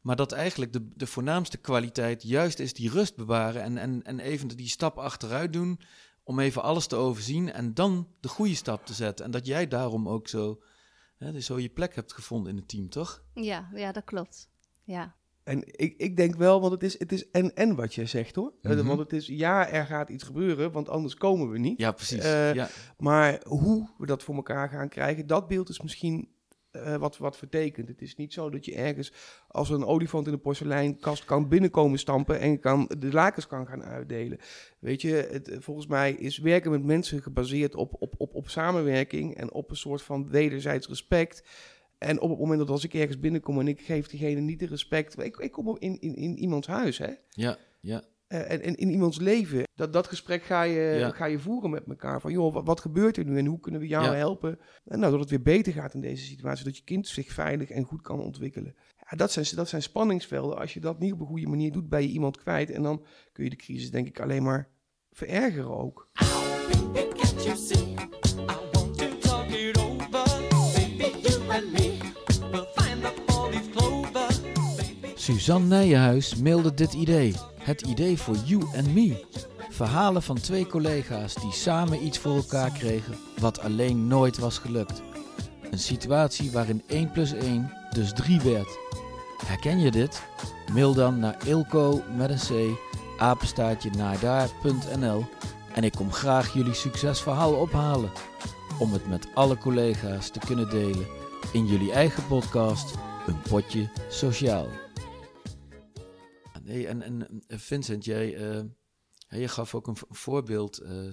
maar 0.00 0.16
dat 0.16 0.32
eigenlijk 0.32 0.72
de, 0.72 0.88
de 0.94 1.06
voornaamste 1.06 1.56
kwaliteit 1.56 2.22
juist 2.22 2.58
is 2.58 2.74
die 2.74 2.90
rust 2.90 3.16
bewaren 3.16 3.62
en, 3.62 3.78
en, 3.78 4.02
en 4.02 4.20
even 4.20 4.48
die 4.48 4.68
stap 4.68 4.98
achteruit 4.98 5.52
doen 5.52 5.80
om 6.24 6.38
even 6.40 6.62
alles 6.62 6.86
te 6.86 6.96
overzien 6.96 7.52
en 7.52 7.74
dan 7.74 8.08
de 8.20 8.28
goede 8.28 8.54
stap 8.54 8.86
te 8.86 8.94
zetten. 8.94 9.24
En 9.24 9.30
dat 9.30 9.46
jij 9.46 9.68
daarom 9.68 10.08
ook 10.08 10.28
zo, 10.28 10.62
hè, 11.16 11.32
dus 11.32 11.46
zo 11.46 11.58
je 11.58 11.68
plek 11.68 11.94
hebt 11.94 12.12
gevonden 12.12 12.50
in 12.50 12.58
het 12.58 12.68
team, 12.68 12.88
toch? 12.88 13.24
Ja, 13.34 13.68
ja, 13.74 13.92
dat 13.92 14.04
klopt. 14.04 14.48
Ja, 14.84 15.14
En 15.44 15.62
ik, 15.66 15.94
ik 15.96 16.16
denk 16.16 16.34
wel, 16.36 16.60
want 16.60 16.72
het 16.72 16.82
is, 16.82 16.98
het 16.98 17.12
is 17.12 17.30
en 17.30 17.54
en 17.54 17.74
wat 17.74 17.94
je 17.94 18.06
zegt 18.06 18.34
hoor. 18.34 18.52
Eh, 18.62 18.70
Mhm. 18.72 18.86
Want 18.86 18.98
het 18.98 19.12
is 19.12 19.26
ja, 19.26 19.68
er 19.68 19.86
gaat 19.86 20.08
iets 20.08 20.24
gebeuren, 20.24 20.72
want 20.72 20.88
anders 20.88 21.14
komen 21.14 21.50
we 21.50 21.58
niet. 21.58 21.78
Ja, 21.80 21.92
precies. 21.92 22.24
Eh, 22.24 22.54
ja. 22.54 22.68
Maar 22.98 23.40
hoe 23.46 23.88
we 23.98 24.06
dat 24.06 24.22
voor 24.22 24.34
elkaar 24.34 24.68
gaan 24.68 24.88
krijgen, 24.88 25.26
dat 25.26 25.48
beeld 25.48 25.68
is 25.68 25.80
misschien 25.80 26.28
eh, 26.74 26.96
wat, 26.96 27.16
wat 27.16 27.36
vertekent. 27.36 27.88
Het 27.88 28.02
is 28.02 28.16
niet 28.16 28.32
zo 28.32 28.50
dat 28.50 28.64
je 28.64 28.74
ergens 28.74 29.12
als 29.48 29.70
een 29.70 29.84
olifant 29.84 30.26
in 30.26 30.32
een 30.32 30.40
porseleinkast 30.40 31.24
kan 31.24 31.48
binnenkomen 31.48 31.98
stampen 31.98 32.40
en 32.40 32.60
kan, 32.60 32.90
de 32.98 33.12
lakens 33.12 33.46
kan 33.46 33.66
gaan 33.66 33.82
uitdelen. 33.82 34.38
Weet 34.78 35.02
je, 35.02 35.28
het, 35.30 35.48
eh, 35.48 35.60
volgens 35.60 35.86
mij 35.86 36.12
is 36.12 36.38
werken 36.38 36.70
met 36.70 36.84
mensen 36.84 37.22
gebaseerd 37.22 37.74
op, 37.74 37.96
op, 37.98 38.14
op, 38.16 38.34
op 38.34 38.48
samenwerking 38.48 39.36
en 39.36 39.52
op 39.52 39.70
een 39.70 39.76
soort 39.76 40.02
van 40.02 40.28
wederzijds 40.28 40.88
respect. 40.88 41.44
En 41.98 42.20
op 42.20 42.30
het 42.30 42.38
moment 42.38 42.58
dat 42.58 42.70
als 42.70 42.84
ik 42.84 42.94
ergens 42.94 43.20
binnenkom 43.20 43.60
en 43.60 43.68
ik 43.68 43.80
geef 43.80 44.06
diegene 44.06 44.40
niet 44.40 44.58
de 44.58 44.66
respect, 44.66 45.22
ik, 45.22 45.36
ik 45.36 45.52
kom 45.52 45.76
in, 45.78 46.00
in, 46.00 46.14
in 46.14 46.38
iemands 46.38 46.66
huis, 46.66 46.98
hè? 46.98 47.12
ja, 47.30 47.56
ja, 47.80 48.02
en, 48.42 48.62
en 48.62 48.74
in 48.74 48.90
iemands 48.90 49.18
leven. 49.18 49.62
Dat, 49.74 49.92
dat 49.92 50.06
gesprek 50.06 50.42
ga 50.42 50.62
je, 50.62 50.80
Ja. 50.98 51.10
ga 51.10 51.24
je 51.24 51.38
voeren 51.38 51.70
met 51.70 51.84
elkaar. 51.88 52.20
Van 52.20 52.32
joh, 52.32 52.52
wat, 52.52 52.66
wat 52.66 52.80
gebeurt 52.80 53.16
er 53.16 53.24
nu 53.24 53.38
en 53.38 53.46
hoe 53.46 53.60
kunnen 53.60 53.80
we 53.80 53.86
jou 53.86 54.04
Ja. 54.04 54.14
helpen? 54.14 54.58
En 54.84 54.98
nou, 54.98 55.10
dat 55.10 55.20
het 55.20 55.30
weer 55.30 55.42
beter 55.42 55.72
gaat 55.72 55.94
in 55.94 56.00
deze 56.00 56.24
situatie. 56.24 56.64
Dat 56.64 56.76
je 56.76 56.84
kind 56.84 57.08
zich 57.08 57.32
veilig 57.32 57.70
en 57.70 57.84
goed 57.84 58.02
kan 58.02 58.20
ontwikkelen. 58.20 58.74
Ja, 59.10 59.16
dat, 59.16 59.32
zijn, 59.32 59.46
dat 59.54 59.68
zijn 59.68 59.82
spanningsvelden. 59.82 60.58
Als 60.58 60.74
je 60.74 60.80
dat 60.80 60.98
niet 60.98 61.12
op 61.12 61.20
een 61.20 61.26
goede 61.26 61.46
manier 61.48 61.72
doet, 61.72 61.88
ben 61.88 62.02
je 62.02 62.08
iemand 62.08 62.36
kwijt. 62.36 62.70
En 62.70 62.82
dan 62.82 63.04
kun 63.32 63.44
je 63.44 63.50
de 63.50 63.56
crisis 63.56 63.90
denk 63.90 64.06
ik 64.06 64.20
alleen 64.20 64.42
maar 64.42 64.68
verergeren 65.12 65.76
ook. 65.78 66.08
Suzanne 75.14 75.66
Nijenhuis 75.66 76.34
mailde 76.36 76.74
dit 76.74 76.92
idee. 76.92 77.34
Het 77.64 77.82
idee 77.82 78.18
voor 78.18 78.36
You 78.36 78.62
and 78.76 78.94
Me. 78.94 79.24
Verhalen 79.70 80.22
van 80.22 80.40
twee 80.40 80.66
collega's 80.66 81.34
die 81.34 81.52
samen 81.52 82.04
iets 82.04 82.18
voor 82.18 82.36
elkaar 82.36 82.70
kregen 82.70 83.14
wat 83.38 83.60
alleen 83.60 84.06
nooit 84.06 84.38
was 84.38 84.58
gelukt. 84.58 85.02
Een 85.70 85.78
situatie 85.78 86.52
waarin 86.52 86.82
1 86.86 87.10
plus 87.10 87.32
1 87.32 87.72
dus 87.92 88.12
3 88.12 88.40
werd. 88.40 88.78
Herken 89.46 89.80
je 89.80 89.90
dit? 89.90 90.22
Mail 90.72 90.94
dan 90.94 91.18
naar 91.18 91.46
ilco 91.46 92.02
met 92.16 92.30
een 92.30 92.74
c 92.74 92.78
en 95.74 95.84
ik 95.84 95.92
kom 95.92 96.12
graag 96.12 96.52
jullie 96.52 96.74
succesverhaal 96.74 97.52
ophalen. 97.52 98.10
Om 98.78 98.92
het 98.92 99.08
met 99.08 99.28
alle 99.34 99.58
collega's 99.58 100.30
te 100.30 100.38
kunnen 100.46 100.70
delen 100.70 101.06
in 101.52 101.66
jullie 101.66 101.92
eigen 101.92 102.26
podcast 102.26 102.94
Een 103.26 103.40
Potje 103.48 103.88
Sociaal. 104.08 104.83
Nee, 106.64 106.86
en, 106.86 107.02
en 107.02 107.42
eh, 107.46 107.58
Vincent, 107.58 108.04
jij, 108.04 108.36
eh, 108.36 108.62
je 109.28 109.48
gaf 109.48 109.74
ook 109.74 109.86
een 109.86 109.96
vo- 109.96 110.06
voorbeeld 110.10 110.78
eh, 110.78 111.08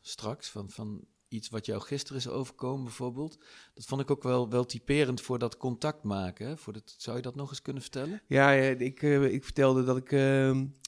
straks 0.00 0.48
van, 0.48 0.70
van 0.70 1.04
iets 1.28 1.48
wat 1.48 1.66
jou 1.66 1.80
gisteren 1.80 2.18
is 2.18 2.28
overkomen 2.28 2.84
bijvoorbeeld. 2.84 3.38
Dat 3.74 3.84
vond 3.84 4.00
ik 4.00 4.10
ook 4.10 4.22
wel, 4.22 4.48
wel 4.48 4.64
typerend 4.64 5.20
voor 5.20 5.38
dat 5.38 5.56
contact 5.56 6.02
maken. 6.02 6.58
Voor 6.58 6.72
dat, 6.72 6.94
zou 6.98 7.16
je 7.16 7.22
dat 7.22 7.34
nog 7.34 7.50
eens 7.50 7.62
kunnen 7.62 7.82
vertellen? 7.82 8.22
Ja, 8.26 8.52
ik, 8.52 9.02
ik 9.02 9.44
vertelde 9.44 9.84
dat 9.84 9.96
ik... 9.96 10.10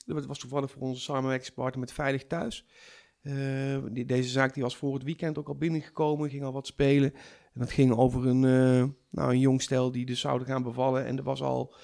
dat 0.06 0.26
was 0.26 0.38
toevallig 0.38 0.70
voor 0.70 0.82
onze 0.82 1.00
samenwerkingspartner 1.00 1.80
met 1.80 1.92
Veilig 1.92 2.26
Thuis. 2.26 2.64
Die, 3.92 4.04
deze 4.04 4.28
zaak 4.28 4.54
die 4.54 4.62
was 4.62 4.76
voor 4.76 4.94
het 4.94 5.02
weekend 5.02 5.38
ook 5.38 5.48
al 5.48 5.56
binnengekomen, 5.56 6.30
ging 6.30 6.44
al 6.44 6.52
wat 6.52 6.66
spelen. 6.66 7.12
En 7.52 7.60
dat 7.60 7.70
ging 7.70 7.92
over 7.92 8.26
een, 8.26 8.40
nou, 9.10 9.30
een 9.30 9.38
jong 9.38 9.62
stel 9.62 9.90
die 9.90 10.06
dus 10.06 10.20
zouden 10.20 10.46
gaan 10.46 10.62
bevallen. 10.62 11.06
En 11.06 11.16
er 11.16 11.24
was 11.24 11.42
al 11.42 11.74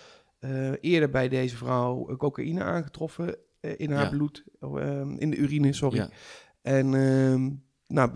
eh, 0.47 0.73
eerder 0.81 1.11
bij 1.11 1.29
deze 1.29 1.57
vrouw 1.57 2.09
eh, 2.09 2.17
cocaïne 2.17 2.63
aangetroffen 2.63 3.37
eh, 3.61 3.73
in 3.77 3.91
haar 3.91 4.05
Ja. 4.05 4.11
bloed, 4.11 4.45
eh, 4.61 5.01
in 5.17 5.31
de 5.31 5.37
urine, 5.37 5.73
sorry. 5.73 5.97
Ja. 5.97 6.09
En 6.63 6.95
ehm, 6.95 7.51
nou, 7.87 8.11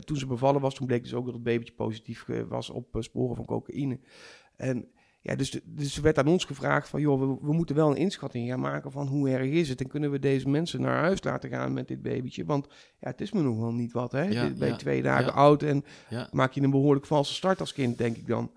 toen 0.00 0.16
ze 0.16 0.26
bevallen 0.26 0.60
was, 0.60 0.74
toen 0.74 0.86
bleek 0.86 1.02
dus 1.02 1.14
ook 1.14 1.24
dat 1.24 1.34
het 1.34 1.42
babytje 1.42 1.74
positief 1.74 2.26
was 2.48 2.70
op 2.70 2.96
sporen 2.98 3.36
van 3.36 3.44
cocaïne. 3.44 3.98
En 4.56 4.88
ja, 5.20 5.34
dus, 5.34 5.60
dus 5.64 5.96
er 5.96 6.02
werd 6.02 6.18
aan 6.18 6.26
ons 6.26 6.44
gevraagd 6.44 6.88
van, 6.88 7.00
joh, 7.00 7.20
we, 7.20 7.46
we 7.46 7.52
moeten 7.52 7.76
wel 7.76 7.90
een 7.90 7.96
inschatting 7.96 8.48
gaan 8.48 8.60
maken 8.60 8.92
van 8.92 9.06
hoe 9.06 9.30
erg 9.30 9.50
is 9.50 9.68
het. 9.68 9.80
En 9.80 9.88
kunnen 9.88 10.10
we 10.10 10.18
deze 10.18 10.48
mensen 10.48 10.80
naar 10.80 10.98
huis 11.02 11.22
laten 11.24 11.50
gaan 11.50 11.72
met 11.72 11.88
dit 11.88 12.02
babytje? 12.02 12.44
Want 12.44 12.66
ja, 13.00 13.10
het 13.10 13.20
is 13.20 13.32
me 13.32 13.42
nog 13.42 13.58
wel 13.58 13.72
niet 13.72 13.92
wat, 13.92 14.12
hè. 14.12 14.22
Ja, 14.22 14.42
ben 14.42 14.58
je 14.58 14.66
ja, 14.66 14.76
twee 14.76 15.02
dagen 15.02 15.26
ja. 15.26 15.32
oud 15.32 15.62
en 15.62 15.84
maak 16.30 16.52
je 16.52 16.62
een 16.62 16.70
behoorlijk 16.70 17.06
valse 17.06 17.34
start 17.34 17.60
als 17.60 17.72
kind, 17.72 17.98
denk 17.98 18.16
ik 18.16 18.26
dan. 18.26 18.50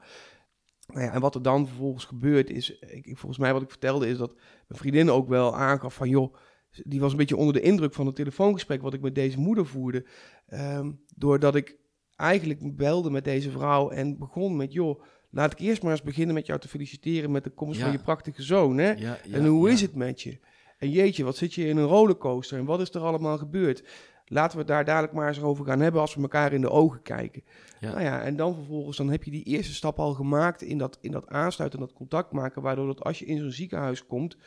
Nou 0.94 1.06
ja, 1.06 1.14
en 1.14 1.22
wat 1.22 1.36
er 1.36 1.42
dan 1.42 1.68
vervolgens 1.68 2.06
gebeurt 2.06 2.50
is, 2.50 2.80
ik, 2.80 3.18
volgens 3.18 3.38
mij 3.38 3.54
wat 3.54 3.62
ik 3.62 3.70
vertelde 3.70 4.08
is 4.08 4.18
dat 4.18 4.34
mijn 4.68 4.80
vriendin 4.80 5.10
ook 5.10 5.28
wel 5.28 5.56
aangaf 5.56 5.94
van, 5.94 6.10
joh, 6.10 6.36
die 6.84 7.00
was 7.00 7.12
een 7.12 7.18
beetje 7.18 7.38
onder 7.38 7.54
de 7.54 7.62
indruk 7.62 7.94
van 7.94 8.06
het 8.06 8.16
telefoongesprek 8.16 8.82
wat 8.82 8.94
ik 8.94 9.02
met 9.02 9.16
deze 9.16 9.40
moeder 9.40 9.66
voerde. 9.66 10.06
Ehm, 10.48 10.92
doordat 11.16 11.56
ik 11.56 11.78
eigenlijk 12.16 12.76
belde 12.76 13.12
met 13.12 13.24
deze 13.24 13.52
vrouw 13.52 13.90
en 13.90 14.18
begon 14.18 14.56
met, 14.56 14.74
joh, 14.74 15.02
laat 15.30 15.52
ik 15.52 15.60
eerst 15.60 15.82
maar 15.82 15.92
eens 15.92 16.02
beginnen 16.02 16.36
met 16.36 16.46
jou 16.46 16.60
te 16.60 16.68
feliciteren 16.68 17.32
met 17.32 17.44
de 17.44 17.50
komst 17.50 17.78
Ja. 17.78 17.84
van 17.84 17.92
je 17.92 18.00
prachtige 18.04 18.44
zoon, 18.44 18.78
hè? 18.78 18.92
Ja, 18.92 19.18
en 19.32 19.46
hoe 19.46 19.70
is 19.70 19.82
het 19.82 19.96
met 19.96 20.22
je? 20.22 20.40
En 20.78 20.90
jeetje, 20.90 21.24
wat 21.24 21.38
zit 21.38 21.54
je 21.54 21.68
in 21.68 21.78
een 21.78 21.86
rollercoaster 21.86 22.58
en 22.58 22.66
wat 22.66 22.82
is 22.82 22.94
er 22.94 23.02
allemaal 23.02 23.38
gebeurd? 23.38 23.84
Laten 24.32 24.52
we 24.52 24.58
het 24.58 24.68
daar 24.68 24.86
dadelijk 24.86 25.14
maar 25.14 25.28
eens 25.28 25.42
over 25.42 25.66
gaan 25.66 25.80
hebben 25.80 26.02
als 26.02 26.16
we 26.16 26.22
elkaar 26.22 26.54
in 26.54 26.62
de 26.62 26.70
ogen 26.70 27.02
kijken. 27.02 27.44
Ja. 27.80 27.90
Nou 27.90 28.02
ja, 28.02 28.22
en 28.22 28.36
dan 28.36 28.56
vervolgens 28.56 28.98
dan 28.98 29.10
heb 29.10 29.24
je 29.24 29.32
die 29.32 29.44
eerste 29.44 29.74
stap 29.74 30.00
al 30.00 30.14
gemaakt 30.14 30.62
in 30.62 30.78
dat, 30.78 30.98
in 31.02 31.12
dat 31.12 31.28
aansluiten 31.28 31.80
en 31.80 31.86
dat 31.86 31.96
contact 31.96 32.32
maken, 32.32 32.62
waardoor 32.62 32.88
dat 32.88 33.04
als 33.04 33.20
je 33.20 33.26
in 33.26 33.38
zo'n 33.38 33.52
ziekenhuis 33.52 34.06
komt, 34.06 34.38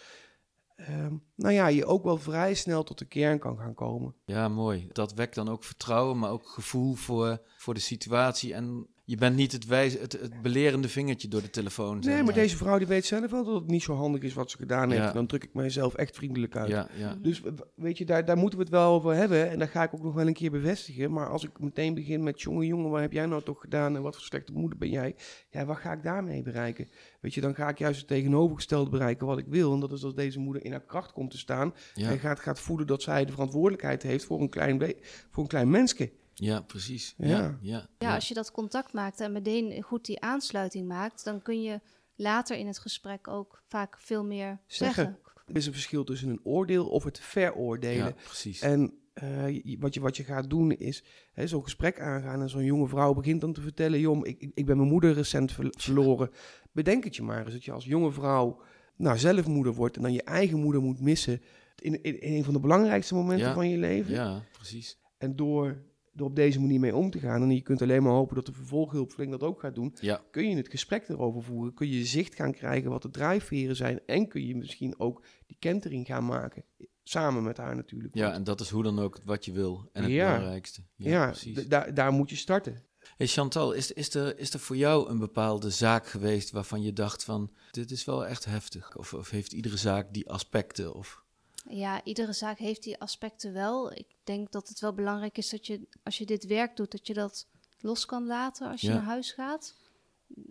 ehm, 0.76 1.14
nou 1.34 1.54
ja, 1.54 1.66
je 1.66 1.86
ook 1.86 2.04
wel 2.04 2.18
vrij 2.18 2.54
snel 2.54 2.82
tot 2.82 2.98
de 2.98 3.04
kern 3.04 3.38
kan 3.38 3.56
gaan 3.56 3.74
komen. 3.74 4.14
Ja, 4.24 4.48
mooi. 4.48 4.88
Dat 4.92 5.14
wekt 5.14 5.34
dan 5.34 5.48
ook 5.48 5.64
vertrouwen, 5.64 6.18
maar 6.18 6.30
ook 6.30 6.48
gevoel 6.48 6.94
voor, 6.94 7.40
voor 7.56 7.74
de 7.74 7.80
situatie. 7.80 8.54
En 8.54 8.86
je 9.12 9.18
bent 9.18 9.36
niet 9.36 9.52
het, 9.52 9.66
wijze, 9.66 9.98
het, 9.98 10.12
het 10.12 10.42
belerende 10.42 10.88
vingertje 10.88 11.28
door 11.28 11.42
de 11.42 11.50
telefoon. 11.50 11.98
Nee, 11.98 12.22
maar 12.22 12.34
deze 12.34 12.56
vrouw 12.56 12.78
die 12.78 12.86
weet 12.86 13.04
zelf 13.04 13.30
wel 13.30 13.44
dat 13.44 13.54
het 13.54 13.66
niet 13.66 13.82
zo 13.82 13.94
handig 13.94 14.22
is 14.22 14.34
wat 14.34 14.50
ze 14.50 14.56
gedaan 14.56 14.90
heeft. 14.90 15.02
Ja. 15.02 15.12
Dan 15.12 15.26
druk 15.26 15.44
ik 15.44 15.54
mijzelf 15.54 15.94
echt 15.94 16.16
vriendelijk 16.16 16.56
uit. 16.56 16.68
Ja, 16.68 16.88
ja. 16.98 17.16
Dus 17.22 17.42
weet 17.74 17.98
je, 17.98 18.04
daar, 18.04 18.24
daar 18.24 18.36
moeten 18.36 18.58
we 18.58 18.64
het 18.64 18.74
wel 18.74 18.92
over 18.92 19.14
hebben. 19.14 19.50
En 19.50 19.58
dat 19.58 19.68
ga 19.68 19.82
ik 19.82 19.94
ook 19.94 20.02
nog 20.02 20.14
wel 20.14 20.26
een 20.26 20.32
keer 20.32 20.50
bevestigen. 20.50 21.12
Maar 21.12 21.28
als 21.28 21.44
ik 21.44 21.60
meteen 21.60 21.94
begin 21.94 22.22
met... 22.22 22.42
jongen, 22.42 22.66
jongen, 22.66 22.90
wat 22.90 23.00
heb 23.00 23.12
jij 23.12 23.26
nou 23.26 23.42
toch 23.42 23.60
gedaan? 23.60 23.96
En 23.96 24.02
wat 24.02 24.14
voor 24.14 24.24
slechte 24.24 24.52
moeder 24.52 24.78
ben 24.78 24.90
jij? 24.90 25.14
Ja, 25.50 25.64
wat 25.64 25.76
ga 25.76 25.92
ik 25.92 26.02
daarmee 26.02 26.42
bereiken? 26.42 26.88
Weet 27.20 27.34
je, 27.34 27.40
dan 27.40 27.54
ga 27.54 27.68
ik 27.68 27.78
juist 27.78 27.98
het 27.98 28.08
tegenovergestelde 28.08 28.90
bereiken 28.90 29.26
wat 29.26 29.38
ik 29.38 29.46
wil. 29.48 29.72
En 29.72 29.80
dat 29.80 29.92
is 29.92 30.00
dat 30.00 30.16
deze 30.16 30.38
moeder 30.38 30.64
in 30.64 30.70
haar 30.70 30.84
kracht 30.84 31.12
komt 31.12 31.30
te 31.30 31.38
staan. 31.38 31.74
En 31.94 32.18
gaat, 32.18 32.40
gaat 32.40 32.60
voelen 32.60 32.86
dat 32.86 33.02
zij 33.02 33.24
de 33.24 33.32
verantwoordelijkheid 33.32 34.02
heeft 34.02 34.24
voor 34.24 34.40
een 34.40 34.48
klein, 34.48 34.94
voor 35.30 35.42
een 35.42 35.48
klein 35.48 35.70
mensje. 35.70 36.10
Ja 36.44 36.60
precies. 36.60 37.14
Ja. 37.18 37.26
Ja, 37.28 37.58
ja, 37.60 37.86
Ja, 37.98 38.14
als 38.14 38.28
je 38.28 38.34
dat 38.34 38.50
contact 38.50 38.92
maakt 38.92 39.20
en 39.20 39.32
meteen 39.32 39.82
goed 39.82 40.04
die 40.04 40.20
aansluiting 40.20 40.88
maakt, 40.88 41.24
dan 41.24 41.42
kun 41.42 41.62
je 41.62 41.80
later 42.14 42.56
in 42.56 42.66
het 42.66 42.78
gesprek 42.78 43.28
ook 43.28 43.62
vaak 43.68 43.98
veel 43.98 44.24
meer 44.24 44.58
Zeggen. 44.66 44.94
zeggen. 45.04 45.18
Er 45.46 45.56
is 45.56 45.66
een 45.66 45.72
verschil 45.72 46.04
tussen 46.04 46.28
een 46.28 46.40
oordeel 46.42 46.88
of 46.88 47.04
het 47.04 47.20
veroordelen. 47.20 48.06
Ja, 48.06 48.14
precies. 48.24 48.60
En 48.60 48.94
eh, 49.12 49.76
wat, 49.78 49.94
je, 49.94 50.00
wat 50.00 50.16
je 50.16 50.24
gaat 50.24 50.50
doen 50.50 50.72
is 50.72 51.04
hè, 51.32 51.46
zo'n 51.46 51.62
gesprek 51.62 52.00
aangaan. 52.00 52.40
En 52.40 52.48
zo'n 52.48 52.64
jonge 52.64 52.88
vrouw 52.88 53.14
begint 53.14 53.40
dan 53.40 53.52
te 53.52 53.60
vertellen: 53.60 54.00
Jom, 54.00 54.24
ik, 54.24 54.40
ik- 54.40 54.50
ik 54.54 54.66
ben 54.66 54.76
mijn 54.76 54.88
moeder 54.88 55.12
recent 55.12 55.52
ver- 55.52 55.74
verloren. 55.84 56.30
Bedenk 56.72 57.04
het 57.04 57.16
je 57.16 57.22
maar 57.22 57.44
eens 57.44 57.52
dat 57.52 57.64
je 57.64 57.72
als 57.72 57.84
jonge 57.84 58.12
vrouw 58.12 58.60
nou, 58.96 59.18
zelf 59.18 59.46
moeder 59.46 59.74
wordt. 59.74 59.96
En 59.96 60.02
dan 60.02 60.12
je 60.12 60.22
eigen 60.22 60.58
moeder 60.58 60.82
moet 60.82 61.00
missen. 61.00 61.40
In, 61.78 62.02
in, 62.02 62.20
in 62.20 62.34
een 62.34 62.44
van 62.44 62.52
de 62.54 62.60
belangrijkste 62.60 63.14
momenten 63.14 63.46
Ja. 63.48 63.54
van 63.54 63.68
je 63.68 63.76
leven. 63.78 64.12
Ja, 64.14 64.42
precies. 64.52 64.98
En 65.18 65.36
door, 65.36 65.82
door 66.12 66.26
op 66.28 66.36
deze 66.36 66.60
manier 66.60 66.80
mee 66.80 66.96
om 66.96 67.10
te 67.10 67.18
gaan. 67.18 67.42
En 67.42 67.54
je 67.54 67.60
kunt 67.62 67.82
alleen 67.82 68.02
maar 68.02 68.12
hopen 68.12 68.34
dat 68.34 68.46
de 68.46 68.52
vervolghulpverlening 68.52 69.40
dat 69.40 69.48
ook 69.48 69.60
gaat 69.60 69.74
doen. 69.74 69.94
Ja, 70.00 70.22
Kun 70.30 70.48
je 70.50 70.56
het 70.56 70.68
gesprek 70.68 71.08
erover 71.08 71.42
voeren. 71.42 71.74
Kun 71.74 71.88
je 71.88 72.04
zicht 72.04 72.34
gaan 72.34 72.52
krijgen 72.52 72.90
wat 72.90 73.02
de 73.02 73.10
drijfveren 73.10 73.76
zijn. 73.76 74.00
En 74.06 74.28
kun 74.28 74.46
je 74.46 74.56
misschien 74.56 74.98
ook 74.98 75.24
die 75.46 75.56
kentering 75.58 76.06
gaan 76.06 76.24
maken. 76.26 76.64
Samen 77.04 77.42
met 77.42 77.56
haar 77.56 77.76
natuurlijk. 77.76 78.14
ja, 78.14 78.32
en 78.32 78.44
dat 78.44 78.60
is 78.60 78.68
hoe 78.70 78.82
dan 78.82 78.98
ook 78.98 79.20
wat 79.24 79.44
je 79.44 79.52
wil. 79.52 79.88
En 79.92 80.02
het 80.02 80.12
Ja. 80.12 80.26
belangrijkste. 80.32 80.82
Ja, 80.96 81.10
ja, 81.10 81.26
precies. 81.26 81.68
daar, 81.68 81.94
daar 81.94 82.12
moet 82.12 82.30
je 82.30 82.36
starten. 82.36 82.82
Hey 83.16 83.26
Chantal, 83.26 83.72
is, 83.72 83.92
is, 83.92 84.14
er, 84.14 84.38
is 84.38 84.52
er 84.54 84.60
voor 84.60 84.76
jou 84.76 85.08
een 85.10 85.18
bepaalde 85.18 85.70
zaak 85.70 86.06
geweest 86.06 86.50
waarvan 86.50 86.82
je 86.82 86.92
dacht 86.92 87.24
van... 87.24 87.50
dit 87.70 87.90
is 87.90 88.04
wel 88.04 88.26
echt 88.26 88.44
heftig? 88.44 88.96
Of, 88.96 89.14
of 89.14 89.30
heeft 89.30 89.52
iedere 89.52 89.76
zaak 89.76 90.12
die 90.14 90.30
aspecten? 90.30 90.94
Of... 90.94 91.24
Ja, 91.68 92.04
iedere 92.04 92.32
zaak 92.32 92.58
heeft 92.58 92.82
die 92.82 93.00
aspecten 93.00 93.52
wel. 93.52 93.92
Ik 93.92 94.06
denk 94.24 94.52
dat 94.52 94.68
het 94.68 94.80
wel 94.80 94.92
belangrijk 94.92 95.38
is 95.38 95.48
dat 95.50 95.66
je, 95.66 95.80
als 96.02 96.18
je 96.18 96.26
dit 96.26 96.46
werk 96.46 96.76
doet, 96.76 96.90
dat 96.90 97.06
je 97.06 97.14
dat 97.14 97.46
los 97.80 98.04
kan 98.06 98.26
laten 98.26 98.70
als 98.70 98.80
je 98.80 98.86
Ja. 98.86 98.92
naar 98.94 99.02
huis 99.02 99.32
gaat. 99.32 99.74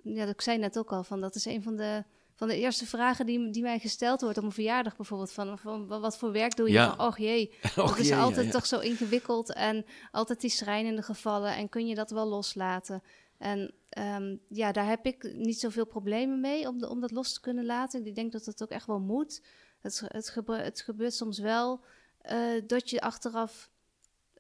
Ja, 0.04 0.26
dat 0.26 0.34
ik 0.34 0.42
zei 0.42 0.58
net 0.58 0.78
ook 0.78 0.92
al, 0.92 1.04
van 1.04 1.22
dat 1.22 1.36
is 1.36 1.46
een 1.46 1.64
van 1.64 1.76
de, 1.76 2.04
van 2.36 2.48
de 2.48 2.58
eerste 2.58 2.86
vragen 2.86 3.26
die, 3.26 3.50
die 3.50 3.62
mij 3.62 3.80
gesteld 3.80 4.22
wordt 4.22 4.38
op 4.38 4.44
een 4.44 4.52
verjaardag 4.52 4.96
bijvoorbeeld. 4.96 5.32
Van, 5.32 5.58
van 5.60 5.88
wa- 5.88 6.00
wat 6.00 6.18
voor 6.18 6.32
werk 6.32 6.56
doe 6.56 6.68
je? 6.68 6.74
Ja. 6.74 6.96
Van, 6.96 7.06
och 7.08 7.18
jee, 7.18 7.54
Och 7.78 7.90
het 7.90 8.00
is 8.00 8.08
jee, 8.08 8.18
altijd 8.18 8.46
ja. 8.46 8.52
toch 8.52 8.66
zo 8.66 8.80
ingewikkeld 8.80 9.54
en 9.54 9.86
altijd 10.12 10.42
die 10.42 10.50
schrijnende 10.50 11.02
gevallen. 11.02 11.56
En 11.56 11.70
kun 11.70 11.88
je 11.88 11.96
dat 11.96 12.12
wel 12.12 12.28
loslaten? 12.28 13.04
En 13.38 13.74
ehm, 13.90 14.36
ja, 14.48 14.72
daar 14.72 14.88
heb 14.88 15.06
ik 15.06 15.34
niet 15.36 15.60
zoveel 15.60 15.86
problemen 15.86 16.40
mee 16.40 16.68
om, 16.68 16.78
de- 16.80 16.90
om 16.90 17.00
dat 17.02 17.12
los 17.12 17.34
te 17.34 17.40
kunnen 17.42 17.66
laten. 17.66 18.06
Ik 18.06 18.16
denk 18.16 18.32
dat 18.32 18.46
het 18.46 18.64
ook 18.64 18.70
echt 18.70 18.86
wel 18.88 19.00
moet. 19.00 19.42
Het, 19.82 20.02
het, 20.06 20.30
gebe- 20.30 20.62
het 20.62 20.82
gebeurt 20.82 21.14
soms 21.14 21.40
wel 21.40 21.82
eh, 22.22 22.62
dat 22.68 22.90
je 22.90 23.02
achteraf 23.02 23.70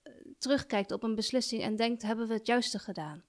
eh, 0.03 0.13
terugkijkt 0.37 0.91
op 0.91 1.03
een 1.03 1.15
beslissing 1.15 1.61
en 1.61 1.75
denkt, 1.75 2.01
hebben 2.01 2.27
we 2.27 2.33
het 2.33 2.45
juiste 2.45 2.79
gedaan? 2.79 3.23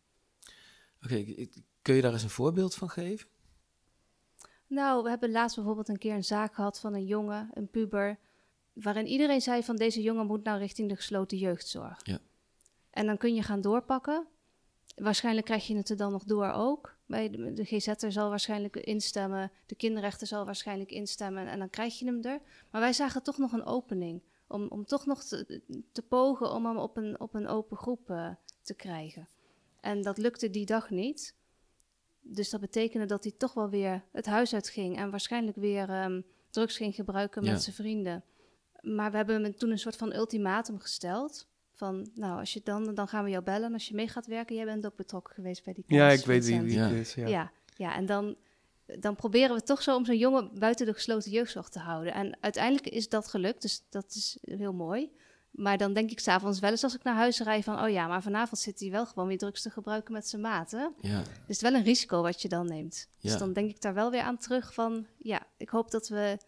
Oké, 1.05 1.47
kun 1.83 1.95
je 1.95 2.03
daar 2.03 2.13
eens 2.13 2.23
een 2.23 2.31
voorbeeld 2.31 2.75
van 2.75 2.91
geven? 2.91 3.29
Nou, 4.67 5.03
we 5.03 5.09
hebben 5.09 5.31
laatst 5.31 5.57
bijvoorbeeld 5.57 5.89
een 5.89 5.99
keer 5.99 6.15
een 6.15 6.25
zaak 6.25 6.55
gehad 6.55 6.81
van 6.81 6.95
een 6.95 7.07
jongen, 7.07 7.51
een 7.55 7.71
puber, 7.71 8.19
waarin 8.73 9.07
iedereen 9.07 9.41
zei 9.41 9.63
van 9.63 9.77
deze 9.77 10.03
jongen 10.03 10.27
moet 10.27 10.45
nou 10.45 10.59
richting 10.59 10.89
de 10.89 10.97
gesloten 10.97 11.39
jeugdzorg. 11.39 11.99
Ja. 12.03 12.19
En 12.91 13.07
dan 13.07 13.17
kun 13.17 13.35
je 13.35 13.43
gaan 13.43 13.61
doorpakken. 13.61 14.27
Waarschijnlijk 14.95 15.47
krijg 15.47 15.67
je 15.67 15.77
het 15.77 15.89
er 15.89 15.97
dan 15.97 16.13
nog 16.13 16.25
door 16.25 16.51
ook. 16.51 16.97
Bij 17.07 17.31
de, 17.31 17.53
de 17.53 17.65
GZ'er 17.65 18.13
zal 18.13 18.29
waarschijnlijk 18.29 18.77
instemmen, 18.77 19.53
de 19.67 19.75
kinderrechter 19.75 20.27
zal 20.27 20.45
waarschijnlijk 20.45 20.91
instemmen 20.91 21.47
en 21.47 21.59
dan 21.59 21.71
krijg 21.71 21.99
je 21.99 22.05
hem 22.05 22.23
er. 22.23 22.41
Maar 22.71 22.81
wij 22.81 22.93
zagen 22.93 23.23
toch 23.23 23.39
nog 23.39 23.53
een 23.53 23.65
opening 23.65 24.23
om, 24.47 24.69
om 24.69 24.85
toch 24.85 25.07
nog 25.07 25.25
te, 25.25 25.63
te 25.93 26.03
pogen 26.03 26.53
om 26.53 26.67
hem 26.67 26.77
op 26.77 26.97
een, 26.97 27.21
op 27.21 27.35
een 27.35 27.49
open 27.49 27.77
groep 27.77 28.11
eh, 28.11 28.31
te 28.63 28.75
krijgen. 28.75 29.29
En 29.81 30.03
dat 30.03 30.19
lukte 30.19 30.51
die 30.51 30.67
dag 30.67 30.91
niet. 30.91 31.35
Dus 32.21 32.51
dat 32.51 32.61
betekende 32.61 33.07
dat 33.07 33.23
hij 33.25 33.33
toch 33.33 33.55
wel 33.55 33.69
weer 33.71 34.05
het 34.13 34.27
huis 34.27 34.55
uitging 34.55 34.97
en 34.97 35.11
waarschijnlijk 35.11 35.57
weer 35.57 35.91
ehm, 35.91 36.21
drugs 36.51 36.77
ging 36.77 36.95
gebruiken 36.95 37.43
met 37.43 37.53
Ja. 37.53 37.59
zijn 37.59 37.75
vrienden. 37.77 38.25
Maar 38.81 39.11
we 39.11 39.17
hebben 39.17 39.43
hem 39.43 39.57
toen 39.57 39.71
een 39.71 39.79
soort 39.79 39.97
van 39.97 40.15
ultimatum 40.15 40.79
gesteld. 40.81 41.49
Van, 41.83 42.09
nou, 42.15 42.39
als 42.39 42.53
je 42.53 42.61
dan, 42.65 42.95
dan 42.95 43.09
gaan 43.09 43.25
we 43.25 43.31
jou 43.31 43.43
bellen. 43.45 43.67
En 43.67 43.73
als 43.73 43.89
je 43.89 43.95
mee 43.95 44.09
gaat 44.09 44.27
werken, 44.27 44.57
jij 44.57 44.65
bent 44.65 44.87
ook 44.87 44.97
betrokken 44.97 45.35
geweest 45.35 45.65
bij 45.65 45.73
die 45.73 45.85
Ja, 45.87 46.09
case, 46.09 46.21
ik 46.21 46.27
weet 46.27 46.45
wie, 46.45 46.55
Vincent. 46.59 46.71
wie 46.73 46.81
Ja. 46.81 46.89
het 46.89 47.07
is. 47.07 47.15
Ja. 47.15 47.27
Ja. 47.29 47.51
ja, 47.77 47.95
en 47.95 48.07
dan, 48.07 48.37
dan 48.99 49.17
proberen 49.17 49.57
we 49.57 49.63
toch 49.63 49.83
zo 49.83 49.97
om 49.97 50.05
zo'n 50.05 50.19
jongen 50.19 50.51
buiten 50.59 50.87
de 50.87 50.93
gesloten 50.93 51.31
jeugdzorg 51.31 51.69
te 51.69 51.79
houden. 51.79 52.13
En 52.15 52.37
uiteindelijk 52.41 52.87
is 52.89 53.09
dat 53.09 53.29
gelukt, 53.29 53.63
dus 53.63 53.83
dat 53.91 54.05
is 54.15 54.39
heel 54.41 54.73
mooi. 54.73 55.11
Maar 55.51 55.79
dan 55.79 55.93
denk 55.93 56.11
ik 56.11 56.21
s'avonds 56.21 56.61
wel 56.61 56.71
eens 56.71 56.83
als 56.85 56.95
ik 56.95 57.03
naar 57.03 57.15
huis 57.15 57.41
rijd 57.41 57.65
van... 57.65 57.83
oh 57.83 57.89
ja, 57.91 58.07
maar 58.07 58.23
vanavond 58.23 58.61
zit 58.61 58.81
hij 58.81 58.91
wel 58.91 59.07
gewoon 59.07 59.29
weer 59.29 59.39
drugs 59.39 59.63
te 59.63 59.71
gebruiken 59.71 60.13
met 60.13 60.29
zijn 60.29 60.43
maten. 60.43 60.95
Ja, 61.01 61.19
Dus 61.19 61.29
het 61.41 61.49
is 61.51 61.61
wel 61.61 61.75
een 61.75 61.83
risico 61.85 62.23
wat 62.23 62.43
je 62.43 62.49
dan 62.49 62.67
neemt. 62.67 63.09
Dus 63.21 63.33
Ja. 63.33 63.39
dan 63.39 63.53
denk 63.53 63.71
ik 63.71 63.81
daar 63.81 63.95
wel 63.95 64.11
weer 64.11 64.21
aan 64.23 64.39
terug 64.39 64.75
van... 64.75 65.07
ja, 65.19 65.43
ik 65.57 65.69
hoop 65.69 65.91
dat 65.91 66.09
we 66.09 66.39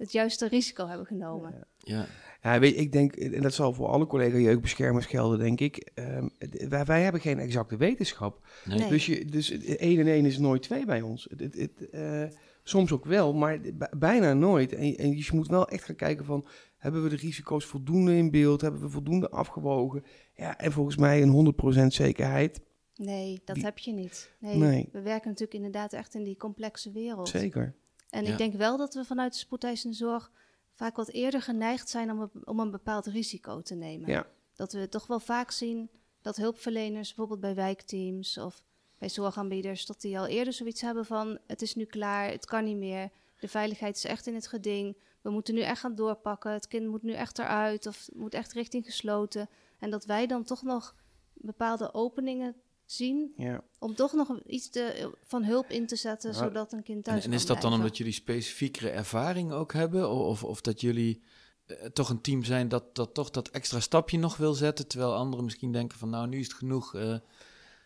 het 0.00 0.12
juiste 0.12 0.48
risico 0.48 0.86
hebben 0.86 1.06
genomen. 1.06 1.66
ja, 1.78 2.06
Ja, 2.42 2.58
weet, 2.58 2.76
ik 2.78 2.92
denk, 2.92 3.14
en 3.16 3.42
dat 3.42 3.54
zal 3.54 3.72
voor 3.72 3.86
alle 3.88 4.06
collega 4.06 4.36
jeugdbeschermers 4.38 5.06
gelden, 5.06 5.38
denk 5.38 5.60
ik. 5.60 5.90
ehm, 5.94 6.28
wij, 6.68 6.84
wij 6.84 7.02
hebben 7.02 7.20
geen 7.20 7.38
exacte 7.38 7.76
wetenschap. 7.76 8.46
nee. 8.64 8.78
Nee. 8.78 8.88
Dus, 8.88 9.06
je, 9.06 9.24
dus 9.24 9.50
1 9.50 9.98
en 10.00 10.06
1 10.06 10.24
is 10.24 10.38
nooit 10.38 10.62
2 10.62 10.84
bij 10.84 11.02
ons. 11.02 11.26
Het, 11.30 11.40
het, 11.40 11.54
het, 11.54 11.90
eh, 11.90 12.22
soms 12.62 12.92
ook 12.92 13.04
wel, 13.04 13.34
maar 13.34 13.60
bijna 13.98 14.32
nooit. 14.32 14.72
En, 14.72 14.96
en 14.96 15.16
je 15.16 15.28
moet 15.32 15.48
wel 15.48 15.68
echt 15.68 15.84
gaan 15.84 15.96
kijken 15.96 16.24
van... 16.24 16.46
hebben 16.76 17.02
we 17.02 17.08
de 17.08 17.16
risico's 17.16 17.64
voldoende 17.64 18.16
in 18.16 18.30
beeld? 18.30 18.60
Hebben 18.60 18.80
we 18.80 18.88
voldoende 18.88 19.30
afgewogen? 19.30 20.04
Ja, 20.34 20.58
en 20.58 20.72
volgens 20.72 20.96
mij 20.96 21.22
een 21.22 21.54
100% 21.82 21.86
zekerheid. 21.86 22.60
Nee, 22.96 23.40
dat 23.44 23.54
Die- 23.54 23.64
heb 23.64 23.78
je 23.78 23.92
niet. 23.92 24.32
Nee, 24.38 24.56
Nee. 24.56 24.88
We 24.92 25.00
werken 25.00 25.28
natuurlijk 25.28 25.54
inderdaad 25.54 25.92
echt 25.92 26.14
in 26.14 26.24
die 26.24 26.36
complexe 26.36 26.90
wereld. 26.92 27.28
Zeker. 27.28 27.74
En 28.10 28.24
Ja. 28.24 28.30
ik 28.30 28.38
denk 28.38 28.54
wel 28.54 28.76
dat 28.76 28.94
we 28.94 29.04
vanuit 29.04 29.32
de 29.32 29.38
spoedeisende 29.38 29.96
zorg 29.96 30.30
vaak 30.72 30.96
wat 30.96 31.08
eerder 31.08 31.42
geneigd 31.42 31.88
zijn 31.88 32.10
om, 32.10 32.20
een- 32.20 32.46
om 32.46 32.60
een 32.60 32.70
bepaald 32.70 33.06
risico 33.06 33.60
te 33.62 33.74
nemen. 33.74 34.08
Ja. 34.10 34.26
Dat 34.54 34.72
we 34.72 34.88
toch 34.88 35.06
wel 35.06 35.20
vaak 35.20 35.50
zien 35.50 35.90
dat 36.22 36.36
hulpverleners, 36.36 37.08
bijvoorbeeld 37.08 37.40
bij 37.40 37.54
wijkteams 37.54 38.38
of 38.38 38.62
bij 38.98 39.08
zorgaanbieders, 39.08 39.86
dat 39.86 40.00
die 40.00 40.18
al 40.18 40.26
eerder 40.26 40.52
zoiets 40.52 40.80
hebben 40.80 41.06
van 41.06 41.38
het 41.46 41.62
is 41.62 41.74
nu 41.74 41.84
klaar, 41.84 42.30
het 42.30 42.46
kan 42.46 42.64
niet 42.64 42.76
meer, 42.76 43.10
de 43.38 43.48
veiligheid 43.48 43.96
is 43.96 44.04
echt 44.04 44.26
in 44.26 44.34
het 44.34 44.46
geding, 44.46 44.96
we 45.20 45.30
moeten 45.30 45.54
nu 45.54 45.60
echt 45.60 45.80
gaan 45.80 45.94
doorpakken, 45.94 46.52
het 46.52 46.68
kind 46.68 46.86
moet 46.88 47.02
nu 47.02 47.12
echt 47.12 47.38
eruit 47.38 47.86
of 47.86 48.08
moet 48.12 48.34
echt 48.34 48.52
richting 48.52 48.84
gesloten. 48.84 49.48
En 49.78 49.90
dat 49.90 50.04
wij 50.04 50.26
dan 50.26 50.44
toch 50.44 50.62
nog 50.62 50.94
bepaalde 51.32 51.94
openingen 51.94 52.54
zien 52.92 53.32
Ja. 53.36 53.62
om 53.78 53.94
toch 53.94 54.12
nog 54.12 54.40
iets 54.46 54.70
te, 54.70 55.10
van 55.24 55.44
hulp 55.44 55.68
in 55.70 55.86
te 55.86 55.96
zetten, 55.96 56.30
Ja. 56.32 56.36
zodat 56.36 56.72
een 56.72 56.82
kind 56.82 56.96
En, 56.96 57.02
thuis 57.02 57.24
en 57.24 57.30
kan 57.30 57.38
is 57.38 57.46
dat 57.46 57.60
dan 57.62 57.72
omdat 57.72 57.96
jullie 57.96 58.12
specifiekere 58.12 58.88
ervaring 58.90 59.52
ook 59.52 59.72
hebben? 59.72 60.10
Of, 60.10 60.44
of 60.44 60.60
dat 60.60 60.80
jullie 60.80 61.22
eh, 61.66 61.76
toch 61.86 62.08
een 62.10 62.20
team 62.20 62.44
zijn 62.44 62.68
dat, 62.68 62.94
dat 62.94 63.14
toch 63.14 63.30
dat 63.30 63.48
extra 63.48 63.80
stapje 63.80 64.18
nog 64.18 64.36
wil 64.36 64.54
zetten, 64.54 64.86
terwijl 64.88 65.14
anderen 65.14 65.44
misschien 65.44 65.72
denken 65.72 65.98
van 65.98 66.10
nou, 66.10 66.28
nu 66.28 66.38
is 66.38 66.46
het 66.46 66.56
genoeg. 66.56 66.94
eh, 66.94 67.14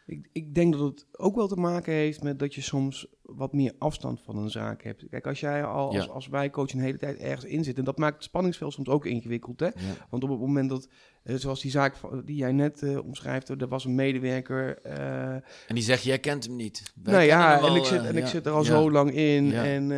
Ik, 0.06 0.28
ik 0.32 0.54
denk 0.54 0.72
dat 0.72 0.82
het 0.82 1.06
ook 1.12 1.34
wel 1.34 1.48
te 1.48 1.56
maken 1.56 1.92
heeft 1.92 2.22
met 2.22 2.38
dat 2.38 2.54
je 2.54 2.60
soms 2.60 3.06
wat 3.24 3.52
meer 3.52 3.72
afstand 3.78 4.20
van 4.22 4.36
een 4.36 4.50
zaak 4.50 4.82
hebt. 4.82 5.04
Kijk, 5.10 5.26
als 5.26 5.40
jij 5.40 5.64
al 5.64 5.92
Ja. 5.92 5.98
als, 5.98 6.08
als 6.08 6.26
wijkcoach 6.28 6.72
een 6.72 6.80
hele 6.80 6.98
tijd 6.98 7.18
ergens 7.18 7.44
in 7.44 7.64
zit, 7.64 7.78
en 7.78 7.84
dat 7.84 7.98
maakt 7.98 8.14
het 8.14 8.24
spanningsveld 8.24 8.72
soms 8.72 8.88
ook 8.88 9.06
ingewikkeld, 9.06 9.60
hè? 9.60 9.66
ja. 9.66 9.72
Want 10.10 10.22
op 10.24 10.30
het 10.30 10.38
moment 10.38 10.68
dat, 10.68 10.88
eh, 11.22 11.34
zoals 11.36 11.60
die 11.62 11.70
zaak 11.70 11.94
die 12.24 12.36
jij 12.36 12.52
net 12.52 12.82
eh, 12.82 13.04
omschrijft, 13.04 13.48
er 13.48 13.68
was 13.68 13.84
een 13.84 13.94
medewerker. 13.94 14.78
eh, 14.82 15.32
En 15.34 15.42
die 15.74 15.82
zegt, 15.82 16.02
jij 16.02 16.18
kent 16.18 16.44
hem 16.44 16.56
niet. 16.56 16.92
Wij 17.02 17.12
nou 17.14 17.24
ja, 17.26 17.56
en, 17.58 17.62
al, 17.62 17.76
ik 17.76 17.84
zit, 17.84 18.04
en 18.04 18.16
ik 18.16 18.26
zit 18.26 18.46
er 18.46 18.52
al 18.52 18.64
zo 18.64 18.90
lang 18.90 19.12
in. 19.12 19.52
En 19.52 19.90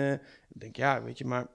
ik 0.48 0.60
denk, 0.60 0.76
ja, 0.76 1.02
weet 1.02 1.18
je, 1.18 1.24
maar 1.24 1.46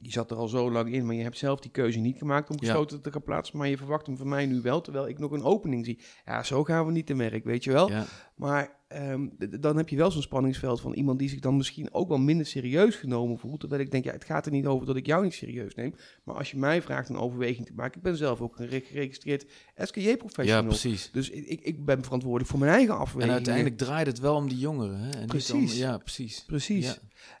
die 0.00 0.12
zat 0.12 0.30
er 0.30 0.36
al 0.36 0.48
zo 0.48 0.70
lang 0.70 0.92
in. 0.92 1.06
Maar 1.06 1.14
je 1.14 1.22
hebt 1.22 1.38
zelf 1.38 1.60
die 1.60 1.70
keuze 1.70 1.98
niet 1.98 2.18
gemaakt 2.18 2.50
om 2.50 2.56
Ja. 2.60 2.66
gesloten 2.66 3.00
te 3.02 3.12
gaan 3.12 3.22
plaatsen. 3.22 3.58
Maar 3.58 3.68
je 3.68 3.76
verwacht 3.76 4.06
hem 4.06 4.16
van 4.16 4.28
mij 4.28 4.46
nu 4.46 4.60
wel, 4.60 4.80
terwijl 4.80 5.08
ik 5.08 5.18
nog 5.18 5.32
een 5.32 5.42
opening 5.42 5.84
zie. 5.84 5.98
Ja, 6.26 6.42
zo 6.42 6.64
gaan 6.64 6.86
we 6.86 6.92
niet 6.92 7.06
te 7.06 7.16
werk, 7.16 7.44
weet 7.44 7.64
je 7.64 7.72
wel. 7.72 7.90
Ja, 7.90 8.06
Maar 8.34 8.76
ehm, 8.88 9.26
dan 9.60 9.76
heb 9.76 9.88
je 9.88 9.96
wel 9.96 10.10
zo'n 10.10 10.22
spanningsveld 10.22 10.80
van 10.80 10.92
iemand 10.94 11.18
die 11.18 11.28
zich 11.28 11.40
dan 11.40 11.56
misschien 11.56 11.92
ook 11.94 12.08
wel 12.08 12.18
minder 12.18 12.46
serieus 12.46 12.94
genomen 12.96 13.38
voelt. 13.38 13.60
Terwijl 13.60 13.80
ik 13.82 13.90
denk, 13.90 14.04
ja, 14.04 14.12
het 14.12 14.24
gaat 14.24 14.46
er 14.46 14.52
niet 14.52 14.66
over 14.66 14.86
dat 14.86 14.96
ik 14.96 15.06
jou 15.06 15.24
niet 15.24 15.34
serieus 15.34 15.74
neem. 15.74 15.94
Maar 16.24 16.34
als 16.34 16.50
je 16.50 16.56
mij 16.58 16.82
vraagt 16.82 17.08
een 17.08 17.16
overweging 17.16 17.66
te 17.66 17.72
maken, 17.76 17.96
ik 17.96 18.02
ben 18.02 18.16
zelf 18.16 18.40
ook 18.40 18.58
een 18.58 18.68
re- 18.68 18.80
geregistreerd 18.84 19.46
ja, 19.76 19.84
SKJ-professional. 19.84 20.64
precies. 20.64 21.10
dus 21.12 21.30
ik, 21.30 21.60
ik, 21.60 21.84
ben 21.84 22.02
verantwoordelijk 22.04 22.50
voor 22.50 22.58
mijn 22.60 22.72
eigen 22.72 22.94
afwegingen. 22.98 23.26
En 23.28 23.32
uiteindelijk 23.34 23.76
draait 23.76 24.06
het 24.06 24.18
wel 24.18 24.34
om 24.34 24.48
die 24.48 24.58
jongeren. 24.58 24.98
Hè? 24.98 25.10
En 25.10 25.26
Precies. 25.26 25.72
om- 25.72 25.78
ja, 25.78 25.98
precies. 25.98 26.44
Precies. 26.46 26.86
Ja. 26.86 26.94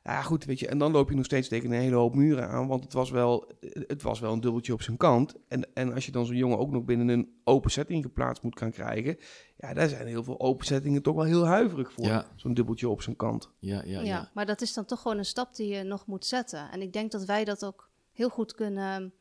Ja. 0.04 0.22
goed, 0.22 0.44
weet 0.44 0.58
je, 0.58 0.68
en 0.68 0.78
dan 0.78 0.92
loop 0.92 1.08
je 1.08 1.16
nog 1.16 1.24
steeds 1.24 1.48
tegen 1.48 1.70
een 1.70 1.80
hele 1.80 1.96
hoop 1.96 2.14
muren 2.14 2.48
aan, 2.48 2.66
want 2.66 2.84
het 2.84 2.92
was 2.92 3.10
wel, 3.10 3.50
het 3.86 4.02
was 4.02 4.20
wel 4.20 4.32
een 4.32 4.40
dubbeltje 4.40 4.72
op 4.72 4.82
zijn 4.82 4.96
kant. 4.96 5.34
En, 5.48 5.74
en 5.74 5.94
als 5.94 6.06
je 6.06 6.12
dan 6.12 6.26
zo'n 6.26 6.36
jongen 6.36 6.58
ook 6.58 6.70
nog 6.70 6.84
binnen 6.84 7.08
een 7.08 7.40
open 7.44 7.70
setting 7.70 8.04
geplaatst 8.04 8.42
moet 8.42 8.58
gaan 8.58 8.70
krijgen, 8.70 9.16
ja, 9.56 9.74
daar 9.74 9.88
zijn 9.88 10.06
heel 10.06 10.24
veel 10.24 10.40
open 10.40 10.66
settingen 10.66 11.02
toch 11.02 11.14
wel 11.14 11.24
heel 11.24 11.46
huiverig 11.46 11.92
voor. 11.92 12.04
Ja. 12.04 12.26
Zo'n 12.36 12.54
dubbeltje 12.54 12.88
op 12.88 13.02
zijn 13.02 13.16
kant. 13.16 13.50
Ja, 13.58 13.82
ja, 13.84 14.00
Ja, 14.00 14.00
ja. 14.00 14.30
maar 14.34 14.46
dat 14.46 14.60
is 14.60 14.74
dan 14.74 14.84
toch 14.84 15.00
gewoon 15.00 15.18
een 15.18 15.24
stap 15.24 15.54
die 15.54 15.74
je 15.74 15.82
nog 15.82 16.06
moet 16.06 16.26
zetten. 16.26 16.70
En 16.70 16.82
ik 16.82 16.92
denk 16.92 17.12
dat 17.12 17.24
wij 17.24 17.44
dat 17.44 17.64
ook 17.64 17.90
heel 18.12 18.28
goed 18.28 18.54
kunnen 18.54 19.12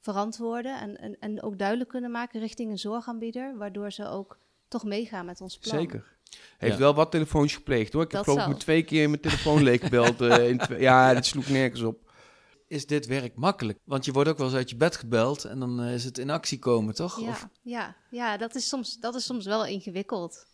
verantwoorden 0.00 0.80
en, 0.80 0.96
en, 0.96 1.16
en 1.18 1.42
ook 1.42 1.58
duidelijk 1.58 1.90
kunnen 1.90 2.10
maken 2.10 2.40
richting 2.40 2.70
een 2.70 2.78
zorgaanbieder, 2.78 3.56
waardoor 3.56 3.92
ze 3.92 4.08
ook 4.08 4.38
toch 4.68 4.84
meegaan 4.84 5.26
met 5.26 5.40
ons 5.40 5.58
plan. 5.58 5.78
Zeker. 5.78 6.13
Heeft 6.58 6.72
Ja. 6.74 6.80
wel 6.80 6.94
wat 6.94 7.10
telefoontjes 7.10 7.56
gepleegd 7.58 7.92
hoor. 7.92 8.02
Ik 8.02 8.12
heb 8.12 8.22
geloof 8.24 8.46
ik 8.46 8.58
twee 8.58 8.82
keer 8.82 9.08
mijn 9.10 9.20
telefoon 9.20 9.62
leeggebeld. 9.62 10.20
eh, 10.20 10.48
in 10.48 10.60
ja, 10.78 11.14
dat 11.14 11.26
sloeg 11.26 11.48
nergens 11.48 11.82
op. 11.82 12.12
Is 12.68 12.86
dit 12.86 13.06
werk 13.06 13.34
makkelijk? 13.36 13.78
Want 13.84 14.04
je 14.04 14.12
wordt 14.12 14.28
ook 14.28 14.36
wel 14.38 14.46
eens 14.46 14.56
uit 14.56 14.70
je 14.70 14.76
bed 14.76 14.96
gebeld 14.96 15.44
en 15.44 15.58
dan 15.60 15.80
eh, 15.82 15.94
is 15.94 16.04
het 16.04 16.18
in 16.18 16.30
actie 16.30 16.58
komen, 16.58 16.94
toch? 16.94 17.20
Ja, 17.20 17.28
Of, 17.28 17.48
ja, 17.62 17.96
ja 18.10 18.36
dat, 18.36 18.54
is 18.54 18.68
soms, 18.68 18.98
dat 19.00 19.14
is 19.14 19.24
soms 19.24 19.44
wel 19.44 19.66
ingewikkeld. 19.66 20.46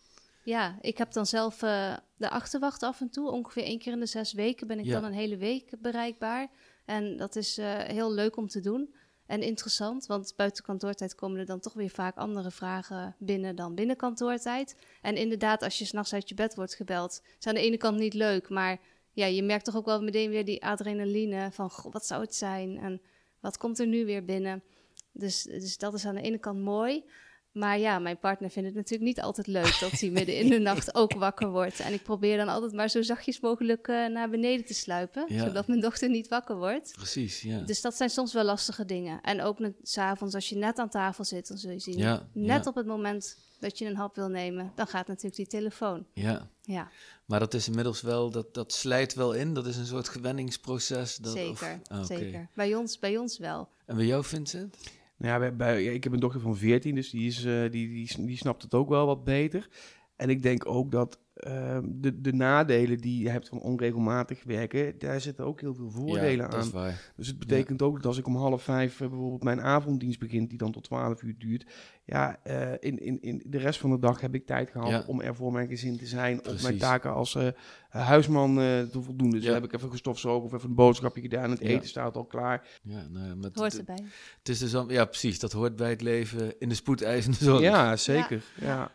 Ja, 0.43 0.77
ik 0.81 0.97
heb 0.97 1.11
dan 1.11 1.25
zelf 1.25 1.61
eh, 1.61 1.93
de 2.15 2.29
achterwacht 2.29 2.83
af 2.83 3.01
en 3.01 3.09
toe. 3.09 3.31
Ongeveer 3.31 3.63
één 3.63 3.79
keer 3.79 3.93
in 3.93 3.99
de 3.99 4.05
zes 4.05 4.33
weken 4.33 4.67
ben 4.67 4.79
ik 4.79 4.85
Ja. 4.85 4.91
dan 4.93 5.03
een 5.03 5.13
hele 5.17 5.37
week 5.37 5.73
bereikbaar. 5.81 6.49
En 6.85 7.17
dat 7.17 7.35
is 7.35 7.57
eh, 7.57 7.77
heel 7.77 8.11
leuk 8.13 8.37
om 8.37 8.47
te 8.47 8.59
doen. 8.59 8.93
En 9.31 9.41
interessant, 9.41 10.05
want 10.05 10.33
buiten 10.35 10.63
kantoortijd 10.63 11.15
komen 11.15 11.39
er 11.39 11.45
dan 11.45 11.59
toch 11.59 11.73
weer 11.73 11.89
vaak 11.89 12.17
andere 12.17 12.51
vragen 12.51 13.15
binnen 13.19 13.55
dan 13.55 13.75
binnen 13.75 13.95
kantoortijd. 13.95 14.75
En 15.01 15.15
inderdaad, 15.15 15.63
als 15.63 15.79
je 15.79 15.85
s'nachts 15.85 16.13
uit 16.13 16.29
je 16.29 16.35
bed 16.35 16.55
wordt 16.55 16.75
gebeld, 16.75 17.21
is 17.39 17.47
aan 17.47 17.53
de 17.53 17.61
ene 17.61 17.77
kant 17.77 17.97
niet 17.97 18.13
leuk, 18.13 18.49
maar 18.49 18.79
ja, 19.11 19.25
je 19.25 19.43
merkt 19.43 19.65
toch 19.65 19.75
ook 19.75 19.85
wel 19.85 20.01
meteen 20.01 20.29
weer 20.29 20.45
die 20.45 20.65
adrenaline 20.65 21.51
van 21.51 21.71
wat 21.91 22.05
zou 22.05 22.21
het 22.21 22.35
zijn 22.35 22.77
en 22.77 23.01
wat 23.39 23.57
komt 23.57 23.79
er 23.79 23.87
nu 23.87 24.05
weer 24.05 24.25
binnen. 24.25 24.63
Dus, 25.11 25.43
dus 25.43 25.77
dat 25.77 25.93
is 25.93 26.05
aan 26.05 26.15
de 26.15 26.21
ene 26.21 26.39
kant 26.39 26.59
mooi. 26.59 27.05
Maar 27.51 27.79
ja, 27.79 27.99
mijn 27.99 28.19
partner 28.19 28.49
vindt 28.49 28.67
het 28.67 28.77
natuurlijk 28.77 29.03
niet 29.03 29.21
altijd 29.21 29.47
leuk 29.47 29.77
dat 29.79 29.91
hij 29.91 30.09
midden 30.09 30.37
in 30.37 30.49
de 30.49 30.59
nacht 30.69 30.95
ook 30.95 31.13
wakker 31.13 31.49
wordt. 31.49 31.79
En 31.79 31.93
ik 31.93 32.03
probeer 32.03 32.37
dan 32.37 32.47
altijd 32.47 32.73
maar 32.73 32.89
zo 32.89 33.01
zachtjes 33.01 33.39
mogelijk 33.39 33.87
eh, 33.87 34.05
naar 34.07 34.29
beneden 34.29 34.65
te 34.65 34.73
sluipen, 34.73 35.25
Ja. 35.27 35.45
zodat 35.45 35.67
mijn 35.67 35.79
dochter 35.79 36.09
niet 36.09 36.27
wakker 36.27 36.55
wordt. 36.57 36.91
Precies, 36.95 37.41
ja. 37.41 37.59
Dus 37.59 37.81
dat 37.81 37.95
zijn 37.95 38.09
soms 38.09 38.33
wel 38.33 38.43
lastige 38.43 38.85
dingen. 38.85 39.21
En 39.21 39.41
ook 39.41 39.59
met- 39.59 39.75
's 39.83 39.97
avonds 39.97 40.35
als 40.35 40.49
je 40.49 40.55
net 40.55 40.77
aan 40.77 40.89
tafel 40.89 41.23
zit, 41.23 41.47
dan 41.47 41.57
zul 41.57 41.71
je 41.71 41.79
zien, 41.79 41.97
Ja, 41.97 42.27
net 42.33 42.63
ja. 42.63 42.69
op 42.69 42.75
het 42.75 42.85
moment 42.85 43.37
dat 43.59 43.77
je 43.77 43.85
een 43.85 43.95
hap 43.95 44.15
wil 44.15 44.27
nemen, 44.29 44.71
dan 44.75 44.87
gaat 44.87 45.07
natuurlijk 45.07 45.35
die 45.35 45.47
telefoon. 45.47 46.05
ja. 46.13 46.47
Ja, 46.63 46.89
Maar 47.25 47.39
dat 47.39 47.53
is 47.53 47.67
inmiddels 47.67 48.01
wel, 48.01 48.29
dat, 48.29 48.53
dat 48.53 48.73
slijt 48.73 49.13
wel 49.13 49.33
in. 49.33 49.53
Dat 49.53 49.65
is 49.65 49.77
een 49.77 49.85
soort 49.85 50.07
gewenningsproces. 50.09 51.15
Dat, 51.15 51.33
zeker, 51.33 51.79
of- 51.83 51.97
ah, 51.97 52.03
zeker. 52.05 52.47
Bij 52.53 52.75
ons, 52.75 52.99
bij 52.99 53.17
ons 53.17 53.37
wel. 53.37 53.69
En 53.85 53.95
bij 53.95 54.05
jou, 54.05 54.23
Vincent? 54.23 54.77
Nou 55.21 55.43
ja, 55.43 55.51
bij, 55.51 55.83
ik 55.83 56.03
heb 56.03 56.13
een 56.13 56.19
dochter 56.19 56.41
van 56.41 56.57
14, 56.57 56.95
dus 56.95 57.09
die, 57.09 57.27
is, 57.27 57.45
eh, 57.45 57.61
die, 57.61 57.87
die, 57.87 58.25
die 58.25 58.37
snapt 58.37 58.61
het 58.61 58.73
ook 58.73 58.89
wel 58.89 59.05
wat 59.05 59.23
beter. 59.23 59.69
En 60.15 60.29
ik 60.29 60.41
denk 60.41 60.65
ook 60.65 60.91
dat 60.91 61.19
ehm, 61.41 61.83
de, 61.87 62.21
de 62.21 62.33
nadelen 62.33 62.97
die 62.97 63.23
je 63.23 63.29
hebt 63.29 63.47
van 63.47 63.61
onregelmatig 63.61 64.43
werken, 64.43 64.99
daar 64.99 65.21
zitten 65.21 65.45
ook 65.45 65.61
heel 65.61 65.73
veel 65.73 65.89
voordelen 65.89 66.31
ja, 66.35 66.47
dat 66.47 66.53
aan. 66.53 66.59
is 66.61 66.71
waar. 66.71 67.11
Dus 67.15 67.27
het 67.27 67.39
betekent 67.39 67.81
ook 67.81 67.95
dat 67.95 68.05
als 68.05 68.17
ik 68.17 68.27
om 68.27 68.35
half 68.35 68.63
vijf 68.63 69.01
eh, 69.01 69.07
bijvoorbeeld 69.09 69.43
mijn 69.43 69.61
avonddienst 69.61 70.19
begint, 70.19 70.49
die 70.49 70.57
dan 70.57 70.71
tot 70.71 70.83
twaalf 70.83 71.21
uur 71.21 71.35
duurt, 71.37 71.65
ja, 72.05 72.39
eh, 72.43 72.71
in, 72.79 72.99
in, 72.99 73.21
in 73.21 73.43
de 73.45 73.57
rest 73.57 73.79
van 73.79 73.89
de 73.89 73.99
dag 73.99 74.21
heb 74.21 74.35
ik 74.35 74.45
tijd 74.45 74.69
gehad 74.69 74.89
Ja. 74.89 75.03
om 75.07 75.21
er 75.21 75.35
voor 75.35 75.51
mijn 75.51 75.67
gezin 75.67 75.97
te 75.97 76.05
zijn, 76.05 76.37
op 76.37 76.45
mijn 76.45 76.57
Precies. 76.57 76.79
taken 76.79 77.13
als 77.13 77.35
eh, 77.35 77.47
huisman 77.89 78.49
eh, 78.59 78.81
te 78.81 79.01
voldoen. 79.01 79.29
Dus 79.29 79.39
Ja. 79.39 79.45
dan 79.51 79.55
heb 79.61 79.63
ik 79.63 79.73
even 79.73 79.89
gestofzogen 79.91 80.43
of 80.45 80.53
even 80.53 80.69
een 80.69 80.75
boodschapje 80.75 81.21
gedaan, 81.21 81.49
het 81.49 81.59
Ja. 81.59 81.67
eten 81.67 81.87
staat 81.87 82.15
al 82.15 82.25
klaar. 82.25 82.67
Ja, 82.83 83.07
nou, 83.09 83.27
ja, 83.27 83.35
met, 83.35 83.55
Hoort 83.55 83.77
erbij. 83.77 84.03
het 84.37 84.49
is 84.49 84.59
dus 84.59 84.75
al, 84.75 84.91
ja, 84.91 85.05
precies. 85.05 85.39
Dat 85.39 85.51
hoort 85.51 85.75
bij 85.75 85.89
het 85.89 86.01
leven 86.01 86.59
in 86.59 86.69
de 86.69 86.75
spoedeisende 86.75 87.37
zorg. 87.37 87.61
Ja, 87.61 87.95
zeker. 87.95 88.43
Ja. 88.59 88.65
Ja. 88.67 88.91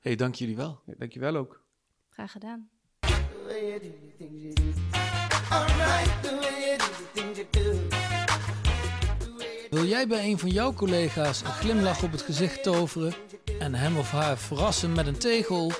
hey, 0.00 0.16
dank 0.16 0.34
jullie 0.34 0.56
wel. 0.56 0.80
Ja, 0.86 0.94
dankjewel 0.98 1.36
ook. 1.36 1.66
Gedaan. 2.26 2.68
Wil 9.70 9.84
jij 9.84 10.06
bij 10.06 10.24
een 10.24 10.38
van 10.38 10.50
jouw 10.50 10.72
collega's 10.72 11.40
een 11.40 11.52
glimlach 11.52 12.02
op 12.02 12.12
het 12.12 12.22
gezicht 12.22 12.62
toveren 12.62 13.14
en 13.58 13.74
hem 13.74 13.96
of 13.96 14.10
haar 14.10 14.38
verrassen 14.38 14.92
met 14.92 15.06
een 15.06 15.18
tegel? 15.18 15.72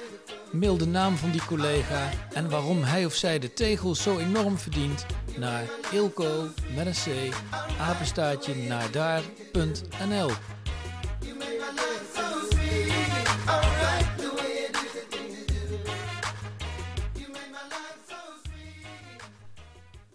Mail 0.52 0.76
de 0.76 0.86
naam 0.86 1.16
van 1.16 1.30
die 1.30 1.44
collega 1.44 2.10
en 2.32 2.50
waarom 2.50 2.82
hij 2.82 3.04
of 3.04 3.14
zij 3.14 3.38
de 3.38 3.52
tegel 3.52 3.94
zo 3.94 4.18
enorm 4.18 4.58
verdient 4.58 5.06
naar 5.38 5.64
ilko 5.92 6.46
met 6.74 6.86
een 6.86 6.92
c 6.92 7.34
apenstaartje 7.80 8.54
naar 8.54 8.90
daar.nl. 8.90 10.30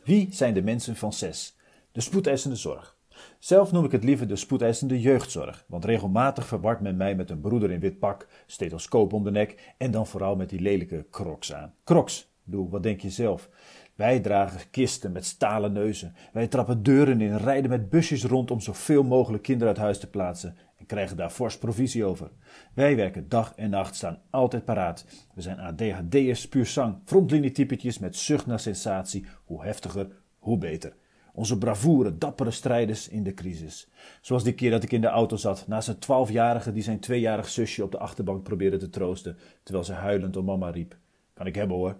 Wie 0.03 0.27
zijn 0.31 0.53
de 0.53 0.61
mensen 0.61 0.95
van 0.95 1.13
zes? 1.13 1.57
De 1.91 2.01
spoedeisende 2.01 2.55
zorg. 2.55 2.97
Zelf 3.39 3.71
noem 3.71 3.85
ik 3.85 3.91
het 3.91 4.03
liever 4.03 4.27
de 4.27 4.35
spoedeisende 4.35 5.01
jeugdzorg, 5.01 5.65
want 5.67 5.85
regelmatig 5.85 6.47
verwart 6.47 6.81
men 6.81 6.97
mij 6.97 7.15
met 7.15 7.29
een 7.29 7.41
broeder 7.41 7.71
in 7.71 7.79
wit 7.79 7.99
pak, 7.99 8.27
stethoscoop 8.45 9.13
om 9.13 9.23
de 9.23 9.31
nek 9.31 9.73
en 9.77 9.91
dan 9.91 10.07
vooral 10.07 10.35
met 10.35 10.49
die 10.49 10.59
lelijke 10.59 11.05
crocs 11.11 11.53
aan. 11.53 11.73
Crocs, 11.83 12.31
doe, 12.43 12.69
wat 12.69 12.83
denk 12.83 13.01
je 13.01 13.09
zelf? 13.09 13.49
Wij 13.95 14.19
dragen 14.19 14.69
kisten 14.69 15.11
met 15.11 15.25
stalen 15.25 15.73
neuzen, 15.73 16.15
wij 16.33 16.47
trappen 16.47 16.83
deuren 16.83 17.21
in, 17.21 17.37
rijden 17.37 17.69
met 17.69 17.89
busjes 17.89 18.23
rond 18.23 18.51
om 18.51 18.59
zoveel 18.59 19.03
mogelijk 19.03 19.43
kinderen 19.43 19.73
uit 19.73 19.83
huis 19.83 19.99
te 19.99 20.09
plaatsen 20.09 20.57
en 20.83 20.89
krijgen 20.89 21.17
daar 21.17 21.29
fors 21.29 21.57
provisie 21.57 22.05
over. 22.05 22.29
Wij 22.73 22.95
werken 22.95 23.29
dag 23.29 23.53
en 23.55 23.69
nacht, 23.69 23.95
staan 23.95 24.21
altijd 24.29 24.65
paraat. 24.65 25.05
We 25.33 25.41
zijn 25.41 25.59
ADHD'ers 25.59 26.47
puur 26.47 26.65
sang, 26.65 26.95
frontlinietypetjes 27.05 27.99
met 27.99 28.15
zucht 28.15 28.45
naar 28.45 28.59
sensatie, 28.59 29.25
hoe 29.43 29.63
heftiger, 29.63 30.07
hoe 30.39 30.57
beter. 30.57 30.95
Onze 31.33 31.57
bravoure, 31.57 32.17
dappere 32.17 32.51
strijders 32.51 33.07
in 33.07 33.23
de 33.23 33.33
crisis. 33.33 33.89
Zoals 34.21 34.43
die 34.43 34.53
keer 34.53 34.71
dat 34.71 34.83
ik 34.83 34.91
in 34.91 35.01
de 35.01 35.07
auto 35.07 35.35
zat 35.35 35.67
naast 35.67 35.87
een 35.87 35.99
twaalfjarige 35.99 36.71
die 36.71 36.83
zijn 36.83 36.99
tweejarig 36.99 37.49
zusje 37.49 37.83
op 37.83 37.91
de 37.91 37.99
achterbank 37.99 38.43
probeerde 38.43 38.77
te 38.77 38.89
troosten, 38.89 39.37
terwijl 39.63 39.85
ze 39.85 39.93
huilend 39.93 40.37
om 40.37 40.45
mama 40.45 40.69
riep. 40.69 40.97
Kan 41.33 41.47
ik 41.47 41.55
hebben 41.55 41.77
hoor. 41.77 41.97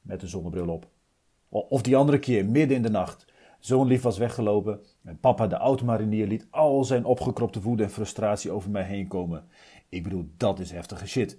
Met 0.00 0.22
een 0.22 0.28
zonnebril 0.28 0.68
op. 0.68 0.88
Of 1.48 1.82
die 1.82 1.96
andere 1.96 2.18
keer, 2.18 2.44
midden 2.44 2.76
in 2.76 2.82
de 2.82 2.90
nacht. 2.90 3.24
Zoon 3.66 3.86
lief 3.86 4.02
was 4.02 4.18
weggelopen 4.18 4.80
en 5.04 5.18
papa 5.20 5.46
de 5.46 5.54
automarinier 5.54 6.26
liet 6.26 6.46
al 6.50 6.84
zijn 6.84 7.04
opgekropte 7.04 7.60
woede 7.60 7.82
en 7.82 7.90
frustratie 7.90 8.50
over 8.50 8.70
mij 8.70 8.82
heen 8.82 9.08
komen. 9.08 9.44
Ik 9.88 10.02
bedoel, 10.02 10.28
dat 10.36 10.58
is 10.58 10.70
heftige 10.70 11.06
shit. 11.06 11.38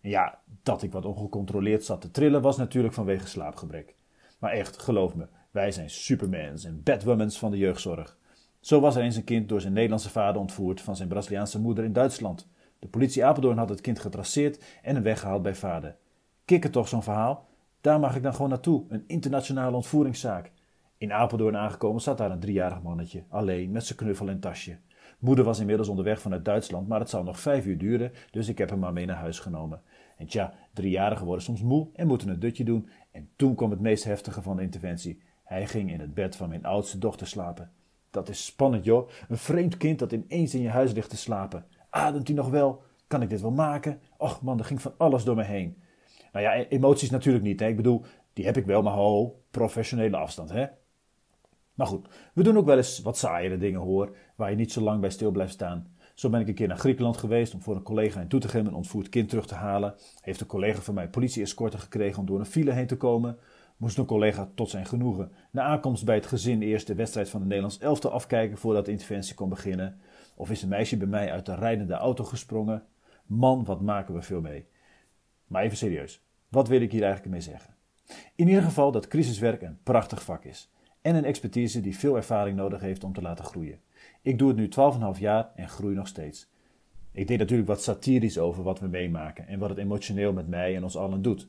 Ja, 0.00 0.38
dat 0.62 0.82
ik 0.82 0.92
wat 0.92 1.04
ongecontroleerd 1.04 1.84
zat 1.84 2.00
te 2.00 2.10
trillen 2.10 2.42
was 2.42 2.56
natuurlijk 2.56 2.94
vanwege 2.94 3.26
slaapgebrek. 3.26 3.94
Maar 4.38 4.50
echt, 4.50 4.78
geloof 4.78 5.14
me, 5.14 5.26
wij 5.50 5.72
zijn 5.72 5.90
supermans 5.90 6.64
en 6.64 6.82
batwomans 6.82 7.38
van 7.38 7.50
de 7.50 7.58
jeugdzorg. 7.58 8.18
Zo 8.60 8.80
was 8.80 8.96
er 8.96 9.02
eens 9.02 9.16
een 9.16 9.24
kind 9.24 9.48
door 9.48 9.60
zijn 9.60 9.72
Nederlandse 9.72 10.10
vader 10.10 10.40
ontvoerd 10.40 10.80
van 10.80 10.96
zijn 10.96 11.08
Braziliaanse 11.08 11.60
moeder 11.60 11.84
in 11.84 11.92
Duitsland. 11.92 12.48
De 12.78 12.88
politie 12.88 13.24
Apeldoorn 13.24 13.58
had 13.58 13.68
het 13.68 13.80
kind 13.80 13.98
getraceerd 13.98 14.64
en 14.82 14.94
hem 14.94 15.02
weggehaald 15.04 15.42
bij 15.42 15.54
vader. 15.54 15.96
Kikker 16.44 16.70
toch 16.70 16.88
zo'n 16.88 17.02
verhaal? 17.02 17.48
Daar 17.80 18.00
mag 18.00 18.16
ik 18.16 18.22
dan 18.22 18.34
gewoon 18.34 18.50
naartoe, 18.50 18.84
een 18.88 19.04
internationale 19.06 19.76
ontvoeringszaak. 19.76 20.50
In 21.00 21.12
Apeldoorn 21.12 21.56
aangekomen 21.56 22.00
zat 22.00 22.18
daar 22.18 22.30
een 22.30 22.40
driejarig 22.40 22.82
mannetje, 22.82 23.24
alleen 23.28 23.70
met 23.70 23.86
zijn 23.86 23.98
knuffel 23.98 24.28
en 24.28 24.40
tasje. 24.40 24.78
Moeder 25.18 25.44
was 25.44 25.60
inmiddels 25.60 25.88
onderweg 25.88 26.20
vanuit 26.20 26.44
Duitsland, 26.44 26.88
maar 26.88 27.00
het 27.00 27.10
zou 27.10 27.24
nog 27.24 27.40
vijf 27.40 27.66
uur 27.66 27.78
duren, 27.78 28.12
dus 28.30 28.48
ik 28.48 28.58
heb 28.58 28.70
hem 28.70 28.78
maar 28.78 28.92
mee 28.92 29.06
naar 29.06 29.16
huis 29.16 29.38
genomen. 29.38 29.80
En 30.16 30.26
tja, 30.26 30.54
driejarigen 30.72 31.26
worden 31.26 31.44
soms 31.44 31.62
moe 31.62 31.88
en 31.94 32.06
moeten 32.06 32.28
een 32.28 32.38
dutje 32.38 32.64
doen. 32.64 32.88
En 33.10 33.28
toen 33.36 33.54
kwam 33.54 33.70
het 33.70 33.80
meest 33.80 34.04
heftige 34.04 34.42
van 34.42 34.56
de 34.56 34.62
interventie. 34.62 35.22
Hij 35.44 35.66
ging 35.66 35.90
in 35.92 36.00
het 36.00 36.14
bed 36.14 36.36
van 36.36 36.48
mijn 36.48 36.64
oudste 36.64 36.98
dochter 36.98 37.26
slapen. 37.26 37.70
Dat 38.10 38.28
is 38.28 38.44
spannend, 38.44 38.84
joh. 38.84 39.08
Een 39.28 39.38
vreemd 39.38 39.76
kind 39.76 39.98
dat 39.98 40.12
ineens 40.12 40.54
in 40.54 40.62
je 40.62 40.68
huis 40.68 40.92
ligt 40.92 41.10
te 41.10 41.16
slapen. 41.16 41.64
Ademt 41.90 42.26
hij 42.26 42.36
nog 42.36 42.48
wel? 42.48 42.82
Kan 43.06 43.22
ik 43.22 43.30
dit 43.30 43.40
wel 43.40 43.50
maken? 43.50 44.00
Och 44.16 44.42
man, 44.42 44.58
er 44.58 44.64
ging 44.64 44.82
van 44.82 44.94
alles 44.96 45.24
door 45.24 45.36
me 45.36 45.44
heen. 45.44 45.76
Nou 46.32 46.44
ja, 46.44 46.66
emoties 46.68 47.10
natuurlijk 47.10 47.44
niet. 47.44 47.60
Hè. 47.60 47.66
Ik 47.66 47.76
bedoel, 47.76 48.04
die 48.32 48.44
heb 48.44 48.56
ik 48.56 48.66
wel, 48.66 48.82
maar 48.82 48.92
ho, 48.92 49.40
professionele 49.50 50.16
afstand, 50.16 50.50
hè. 50.50 50.66
Maar 51.74 51.86
goed, 51.86 52.08
we 52.34 52.42
doen 52.42 52.56
ook 52.56 52.66
wel 52.66 52.76
eens 52.76 53.00
wat 53.00 53.18
saaiere 53.18 53.56
dingen 53.56 53.80
hoor, 53.80 54.16
waar 54.36 54.50
je 54.50 54.56
niet 54.56 54.72
zo 54.72 54.80
lang 54.80 55.00
bij 55.00 55.10
stil 55.10 55.30
blijft 55.30 55.52
staan. 55.52 55.94
Zo 56.14 56.30
ben 56.30 56.40
ik 56.40 56.48
een 56.48 56.54
keer 56.54 56.68
naar 56.68 56.78
Griekenland 56.78 57.16
geweest 57.16 57.54
om 57.54 57.62
voor 57.62 57.76
een 57.76 57.82
collega 57.82 58.20
in 58.20 58.28
Doetinchem 58.28 58.66
een 58.66 58.74
ontvoerd 58.74 59.08
kind 59.08 59.28
terug 59.28 59.46
te 59.46 59.54
halen. 59.54 59.94
Heeft 60.20 60.40
een 60.40 60.46
collega 60.46 60.80
van 60.80 60.94
mij 60.94 61.08
politie-escorte 61.08 61.78
gekregen 61.78 62.18
om 62.18 62.26
door 62.26 62.38
een 62.38 62.46
file 62.46 62.72
heen 62.72 62.86
te 62.86 62.96
komen. 62.96 63.38
Moest 63.76 63.98
een 63.98 64.04
collega 64.04 64.50
tot 64.54 64.70
zijn 64.70 64.86
genoegen 64.86 65.32
na 65.50 65.62
aankomst 65.62 66.04
bij 66.04 66.14
het 66.14 66.26
gezin 66.26 66.62
eerst 66.62 66.86
de 66.86 66.94
wedstrijd 66.94 67.28
van 67.28 67.40
de 67.40 67.46
Nederlands 67.46 67.78
elftal 67.78 68.10
afkijken 68.10 68.58
voordat 68.58 68.84
de 68.84 68.90
interventie 68.90 69.34
kon 69.34 69.48
beginnen. 69.48 70.00
Of 70.36 70.50
is 70.50 70.62
een 70.62 70.68
meisje 70.68 70.96
bij 70.96 71.06
mij 71.06 71.32
uit 71.32 71.46
de 71.46 71.54
rijdende 71.54 71.94
auto 71.94 72.24
gesprongen. 72.24 72.82
Man, 73.26 73.64
wat 73.64 73.80
maken 73.80 74.14
we 74.14 74.22
veel 74.22 74.40
mee. 74.40 74.66
Maar 75.46 75.62
even 75.62 75.76
serieus, 75.76 76.22
wat 76.48 76.68
wil 76.68 76.80
ik 76.80 76.92
hier 76.92 77.02
eigenlijk 77.02 77.32
mee 77.32 77.40
zeggen? 77.40 77.74
In 78.34 78.48
ieder 78.48 78.62
geval 78.62 78.92
dat 78.92 79.08
crisiswerk 79.08 79.62
een 79.62 79.78
prachtig 79.82 80.22
vak 80.22 80.44
is. 80.44 80.70
En 81.02 81.14
een 81.14 81.24
expertise 81.24 81.80
die 81.80 81.98
veel 81.98 82.16
ervaring 82.16 82.56
nodig 82.56 82.80
heeft 82.80 83.04
om 83.04 83.12
te 83.12 83.22
laten 83.22 83.44
groeien. 83.44 83.80
Ik 84.22 84.38
doe 84.38 84.48
het 84.48 84.56
nu 84.56 84.68
12,5 85.14 85.20
jaar 85.20 85.50
en 85.54 85.68
groei 85.68 85.94
nog 85.94 86.06
steeds. 86.06 86.48
Ik 87.12 87.28
deed 87.28 87.38
natuurlijk 87.38 87.68
wat 87.68 87.82
satirisch 87.82 88.38
over 88.38 88.62
wat 88.62 88.80
we 88.80 88.86
meemaken 88.86 89.46
en 89.46 89.58
wat 89.58 89.68
het 89.68 89.78
emotioneel 89.78 90.32
met 90.32 90.48
mij 90.48 90.76
en 90.76 90.82
ons 90.82 90.96
allen 90.96 91.22
doet. 91.22 91.48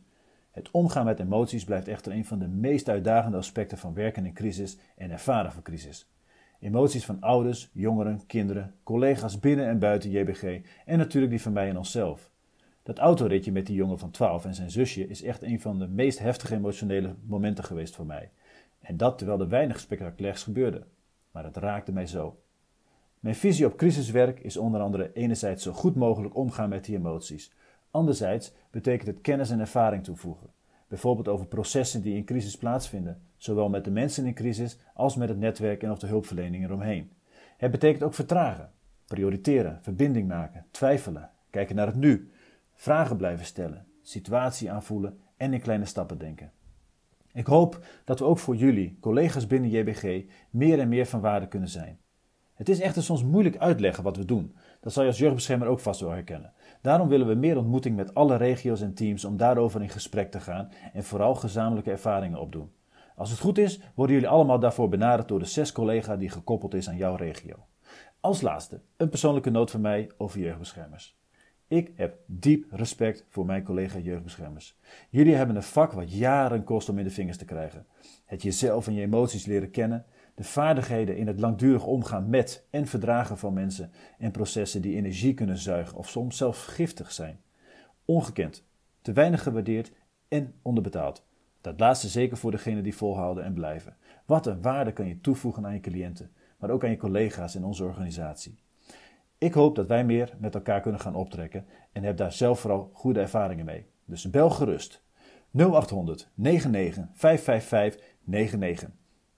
Het 0.52 0.72
omgaan 0.72 1.06
met 1.06 1.20
emoties 1.20 1.64
blijft 1.64 1.88
echter 1.88 2.12
een 2.12 2.26
van 2.26 2.40
de 2.40 2.48
meest 2.48 2.90
uitdagende 2.90 3.38
aspecten 3.38 3.78
van 3.78 3.94
werken 3.94 4.26
in 4.26 4.34
crisis 4.34 4.78
en 4.96 5.12
ervaren 5.12 5.52
van 5.52 5.62
crisis. 5.62 6.10
Emoties 6.60 7.06
van 7.06 7.22
ouders, 7.22 7.70
jongeren, 7.74 8.26
kinderen, 8.28 8.74
collega's 8.84 9.40
binnen 9.40 9.68
en 9.68 9.80
buiten 9.80 10.10
JBG 10.10 10.62
en 10.86 10.98
natuurlijk 10.98 11.32
die 11.32 11.42
van 11.42 11.54
mij 11.54 11.70
en 11.70 11.78
onszelf. 11.78 12.30
Dat 12.84 12.98
autoritje 12.98 13.52
met 13.52 13.66
die 13.66 13.76
jongen 13.76 14.00
van 14.00 14.12
12 14.12 14.46
en 14.46 14.56
zijn 14.56 14.72
zusje 14.72 15.08
is 15.08 15.24
echt 15.24 15.44
een 15.44 15.62
van 15.62 15.80
de 15.80 15.88
meest 15.88 16.20
heftige 16.20 16.56
emotionele 16.56 17.16
momenten 17.28 17.64
geweest 17.64 17.96
voor 17.96 18.06
mij. 18.06 18.30
En 18.82 18.98
dat 18.98 19.18
terwijl 19.18 19.40
er 19.40 19.50
weinig 19.50 19.80
spectaculairs 19.80 20.44
gebeurde. 20.44 20.84
Maar 21.32 21.44
het 21.44 21.58
raakte 21.58 21.92
mij 21.92 22.06
zo. 22.06 22.40
Mijn 23.20 23.36
visie 23.36 23.66
op 23.66 23.78
crisiswerk 23.78 24.40
is 24.40 24.58
onder 24.58 24.82
andere 24.82 25.14
enerzijds 25.14 25.64
zo 25.64 25.72
goed 25.72 25.96
mogelijk 25.96 26.36
omgaan 26.36 26.70
met 26.70 26.86
die 26.86 26.96
emoties. 26.96 27.54
Anderzijds 27.92 28.54
betekent 28.72 29.08
het 29.08 29.22
kennis 29.22 29.50
en 29.50 29.60
ervaring 29.60 30.04
toevoegen. 30.04 30.50
Bijvoorbeeld 30.88 31.28
over 31.28 31.46
processen 31.46 32.02
die 32.02 32.16
in 32.16 32.26
crisis 32.26 32.58
plaatsvinden, 32.58 33.22
zowel 33.38 33.70
met 33.70 33.84
de 33.84 33.92
mensen 33.92 34.26
in 34.26 34.34
crisis 34.34 34.78
als 34.94 35.16
met 35.16 35.30
het 35.30 35.38
netwerk 35.38 35.84
en 35.84 35.92
of 35.92 36.00
de 36.00 36.08
hulpverlening 36.08 36.64
eromheen. 36.64 37.12
Het 37.58 37.72
betekent 37.72 38.04
ook 38.04 38.14
vertragen, 38.14 38.72
prioriteren, 39.08 39.80
verbinding 39.82 40.28
maken, 40.28 40.66
twijfelen, 40.72 41.30
kijken 41.50 41.76
naar 41.76 41.88
het 41.88 41.96
nu, 41.96 42.32
vragen 42.74 43.18
blijven 43.18 43.46
stellen, 43.46 43.86
situatie 44.02 44.72
aanvoelen 44.72 45.20
en 45.38 45.54
in 45.54 45.62
kleine 45.62 45.86
stappen 45.86 46.18
denken. 46.18 46.52
Ik 47.34 47.46
hoop 47.46 47.86
dat 48.06 48.20
we 48.20 48.26
ook 48.26 48.38
voor 48.38 48.56
jullie, 48.56 48.98
collega's 49.00 49.48
binnen 49.48 49.70
JBG, 49.70 50.24
meer 50.50 50.80
en 50.80 50.90
meer 50.90 51.06
van 51.06 51.22
waarde 51.22 51.48
kunnen 51.48 51.70
zijn. 51.70 52.00
Het 52.54 52.70
is 52.70 52.80
echter 52.80 53.04
soms 53.04 53.24
moeilijk 53.24 53.58
uitleggen 53.58 54.04
wat 54.04 54.18
we 54.18 54.26
doen. 54.26 54.56
Dat 54.80 54.94
zal 54.94 55.04
je 55.04 55.10
als 55.10 55.18
jeugdbeschermer 55.18 55.68
ook 55.68 55.80
vast 55.80 56.00
wel 56.00 56.10
herkennen. 56.10 56.54
Daarom 56.82 57.08
willen 57.08 57.28
we 57.28 57.34
meer 57.34 57.58
ontmoeting 57.58 57.96
met 57.96 58.14
alle 58.14 58.36
regio's 58.36 58.82
en 58.82 58.94
teams 58.94 59.26
om 59.26 59.38
daarover 59.38 59.82
in 59.82 59.90
gesprek 59.90 60.32
te 60.32 60.40
gaan 60.40 60.70
en 60.94 61.04
vooral 61.04 61.36
gezamenlijke 61.36 61.92
ervaringen 61.92 62.40
opdoen. 62.40 62.72
Als 63.16 63.30
het 63.30 63.40
goed 63.40 63.58
is, 63.58 63.80
worden 63.96 64.16
jullie 64.16 64.30
allemaal 64.30 64.60
daarvoor 64.60 64.90
benaderd 64.90 65.28
door 65.28 65.40
de 65.40 65.46
zes 65.46 65.72
collega 65.72 66.18
die 66.18 66.30
gekoppeld 66.30 66.74
is 66.74 66.90
aan 66.90 66.98
jouw 66.98 67.16
regio. 67.16 67.56
Als 68.20 68.42
laatste, 68.42 68.82
een 68.98 69.10
persoonlijke 69.10 69.50
noot 69.50 69.72
van 69.72 69.82
mij 69.82 70.12
over 70.18 70.40
jeugdbeschermers. 70.40 71.21
Ik 71.72 71.92
heb 71.96 72.18
diep 72.26 72.66
respect 72.72 73.26
voor 73.28 73.46
mijn 73.46 73.64
collega 73.64 74.00
jeugdbeschermers. 74.00 74.78
Jullie 75.10 75.36
hebben 75.36 75.56
een 75.56 75.64
vak 75.64 75.92
wat 75.92 76.14
jaren 76.14 76.64
kost 76.64 76.90
om 76.90 76.98
in 76.98 77.04
de 77.04 77.10
vingers 77.10 77.38
te 77.38 77.46
krijgen. 77.46 77.86
Het 78.26 78.42
jezelf 78.42 78.88
en 78.88 78.94
je 78.94 79.02
emoties 79.02 79.46
leren 79.46 79.72
kennen, 79.72 80.06
de 80.36 80.44
vaardigheden 80.44 81.18
in 81.18 81.28
het 81.28 81.40
langdurig 81.40 81.86
omgaan 81.86 82.30
met 82.30 82.68
en 82.70 82.88
verdragen 82.88 83.38
van 83.38 83.54
mensen 83.54 83.92
en 84.18 84.32
processen 84.32 84.82
die 84.82 84.96
energie 84.96 85.34
kunnen 85.34 85.58
zuigen 85.58 85.98
of 85.98 86.10
soms 86.10 86.38
zelfs 86.38 86.66
giftig 86.66 87.12
zijn. 87.12 87.40
Ongekend, 88.06 88.64
te 89.02 89.14
weinig 89.14 89.44
gewaardeerd 89.44 89.92
en 90.28 90.54
onderbetaald. 90.62 91.26
Dat 91.62 91.80
laatste 91.80 92.08
zeker 92.08 92.38
voor 92.38 92.52
degenen 92.52 92.84
die 92.84 92.96
volhouden 92.96 93.44
en 93.44 93.54
blijven. 93.54 93.98
Wat 94.26 94.46
een 94.46 94.62
waarde 94.62 94.94
kan 94.94 95.08
je 95.08 95.22
toevoegen 95.22 95.66
aan 95.66 95.74
je 95.74 95.80
cliënten, 95.80 96.32
maar 96.58 96.70
ook 96.70 96.84
aan 96.84 96.90
je 96.90 96.98
collega's 96.98 97.56
in 97.56 97.64
onze 97.64 97.84
organisatie. 97.84 98.60
Ik 99.42 99.54
hoop 99.54 99.76
dat 99.76 99.88
wij 99.88 100.06
meer 100.06 100.34
met 100.40 100.56
elkaar 100.56 100.82
kunnen 100.82 101.02
gaan 101.02 101.16
optrekken 101.16 101.66
en 101.92 102.04
heb 102.04 102.18
daar 102.18 102.32
zelf 102.32 102.60
vooral 102.60 102.90
goede 102.94 103.20
ervaringen 103.20 103.66
mee. 103.66 103.86
Dus 104.06 104.30
bel 104.30 104.50
gerust 104.50 105.04
0800 105.52 106.32
99 106.36 107.10
555 107.14 108.02
99. 108.24 108.90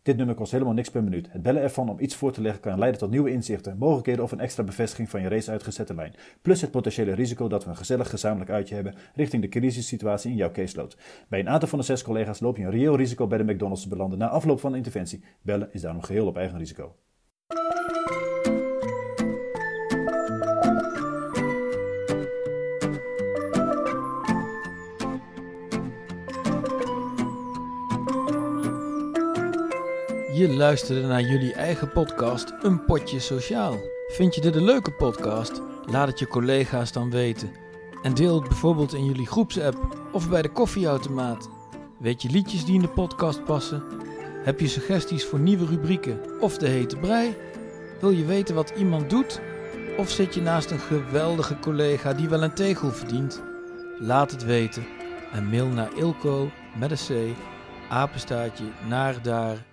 Dit 0.01 0.17
nummer 0.17 0.35
kost 0.35 0.51
helemaal 0.51 0.73
niks 0.73 0.89
per 0.89 1.03
minuut. 1.03 1.31
Het 1.31 1.41
bellen 1.41 1.61
ervan 1.61 1.89
om 1.89 1.99
iets 1.99 2.15
voor 2.15 2.31
te 2.31 2.41
leggen 2.41 2.61
kan 2.61 2.79
leiden 2.79 2.99
tot 2.99 3.09
nieuwe 3.09 3.31
inzichten, 3.31 3.77
mogelijkheden 3.77 4.23
of 4.23 4.31
een 4.31 4.39
extra 4.39 4.63
bevestiging 4.63 5.09
van 5.09 5.21
je 5.21 5.27
race 5.27 5.51
uitgezette 5.51 5.95
lijn. 5.95 6.15
Plus 6.41 6.61
het 6.61 6.71
potentiële 6.71 7.13
risico 7.13 7.47
dat 7.47 7.63
we 7.63 7.69
een 7.69 7.75
gezellig 7.75 8.09
gezamenlijk 8.09 8.51
uitje 8.51 8.75
hebben 8.75 8.95
richting 9.15 9.41
de 9.41 9.49
crisissituatie 9.49 10.31
in 10.31 10.37
jouw 10.37 10.51
caseload. 10.51 10.97
Bij 11.27 11.39
een 11.39 11.49
aantal 11.49 11.69
van 11.69 11.79
de 11.79 11.85
zes 11.85 12.01
collega's 12.01 12.39
loop 12.39 12.57
je 12.57 12.63
een 12.63 12.71
reëel 12.71 12.95
risico 12.95 13.27
bij 13.27 13.37
de 13.37 13.53
McDonald's 13.53 13.81
te 13.81 13.89
belanden 13.89 14.19
na 14.19 14.29
afloop 14.29 14.59
van 14.59 14.71
de 14.71 14.77
interventie. 14.77 15.23
Bellen 15.41 15.69
is 15.71 15.81
daarom 15.81 16.01
geheel 16.01 16.27
op 16.27 16.37
eigen 16.37 16.57
risico. 16.57 16.95
Je 30.33 30.47
luisterde 30.49 31.07
naar 31.07 31.21
jullie 31.21 31.53
eigen 31.53 31.91
podcast 31.91 32.53
Een 32.61 32.85
Potje 32.85 33.19
Sociaal. 33.19 33.77
Vind 34.07 34.35
je 34.35 34.41
dit 34.41 34.55
een 34.55 34.63
leuke 34.63 34.91
podcast? 34.91 35.61
Laat 35.85 36.07
het 36.07 36.19
je 36.19 36.27
collega's 36.27 36.91
dan 36.91 37.09
weten. 37.09 37.51
En 38.03 38.13
deel 38.13 38.35
het 38.35 38.47
bijvoorbeeld 38.47 38.93
in 38.93 39.05
jullie 39.05 39.25
groepsapp 39.25 40.07
of 40.11 40.29
bij 40.29 40.41
de 40.41 40.49
koffieautomaat. 40.49 41.49
Weet 41.99 42.21
je 42.21 42.29
liedjes 42.29 42.65
die 42.65 42.75
in 42.75 42.81
de 42.81 42.87
podcast 42.87 43.43
passen? 43.43 43.83
Heb 44.43 44.59
je 44.59 44.67
suggesties 44.67 45.25
voor 45.25 45.39
nieuwe 45.39 45.65
rubrieken 45.65 46.41
of 46.41 46.57
de 46.57 46.67
hete 46.67 46.97
brei? 46.97 47.35
Wil 47.99 48.11
je 48.11 48.25
weten 48.25 48.55
wat 48.55 48.73
iemand 48.77 49.09
doet? 49.09 49.41
Of 49.97 50.09
zit 50.09 50.33
je 50.33 50.41
naast 50.41 50.71
een 50.71 50.79
geweldige 50.79 51.59
collega 51.59 52.13
die 52.13 52.29
wel 52.29 52.43
een 52.43 52.55
tegel 52.55 52.91
verdient? 52.91 53.41
Laat 53.99 54.31
het 54.31 54.43
weten 54.43 54.85
en 55.31 55.49
mail 55.49 55.67
naar 55.67 55.97
ilko 55.97 56.49
met 56.77 56.91
een 56.91 57.33
c 57.33 57.37
apenstaartje 57.89 58.65
naar 58.87 59.21
daar.nl. 59.21 59.72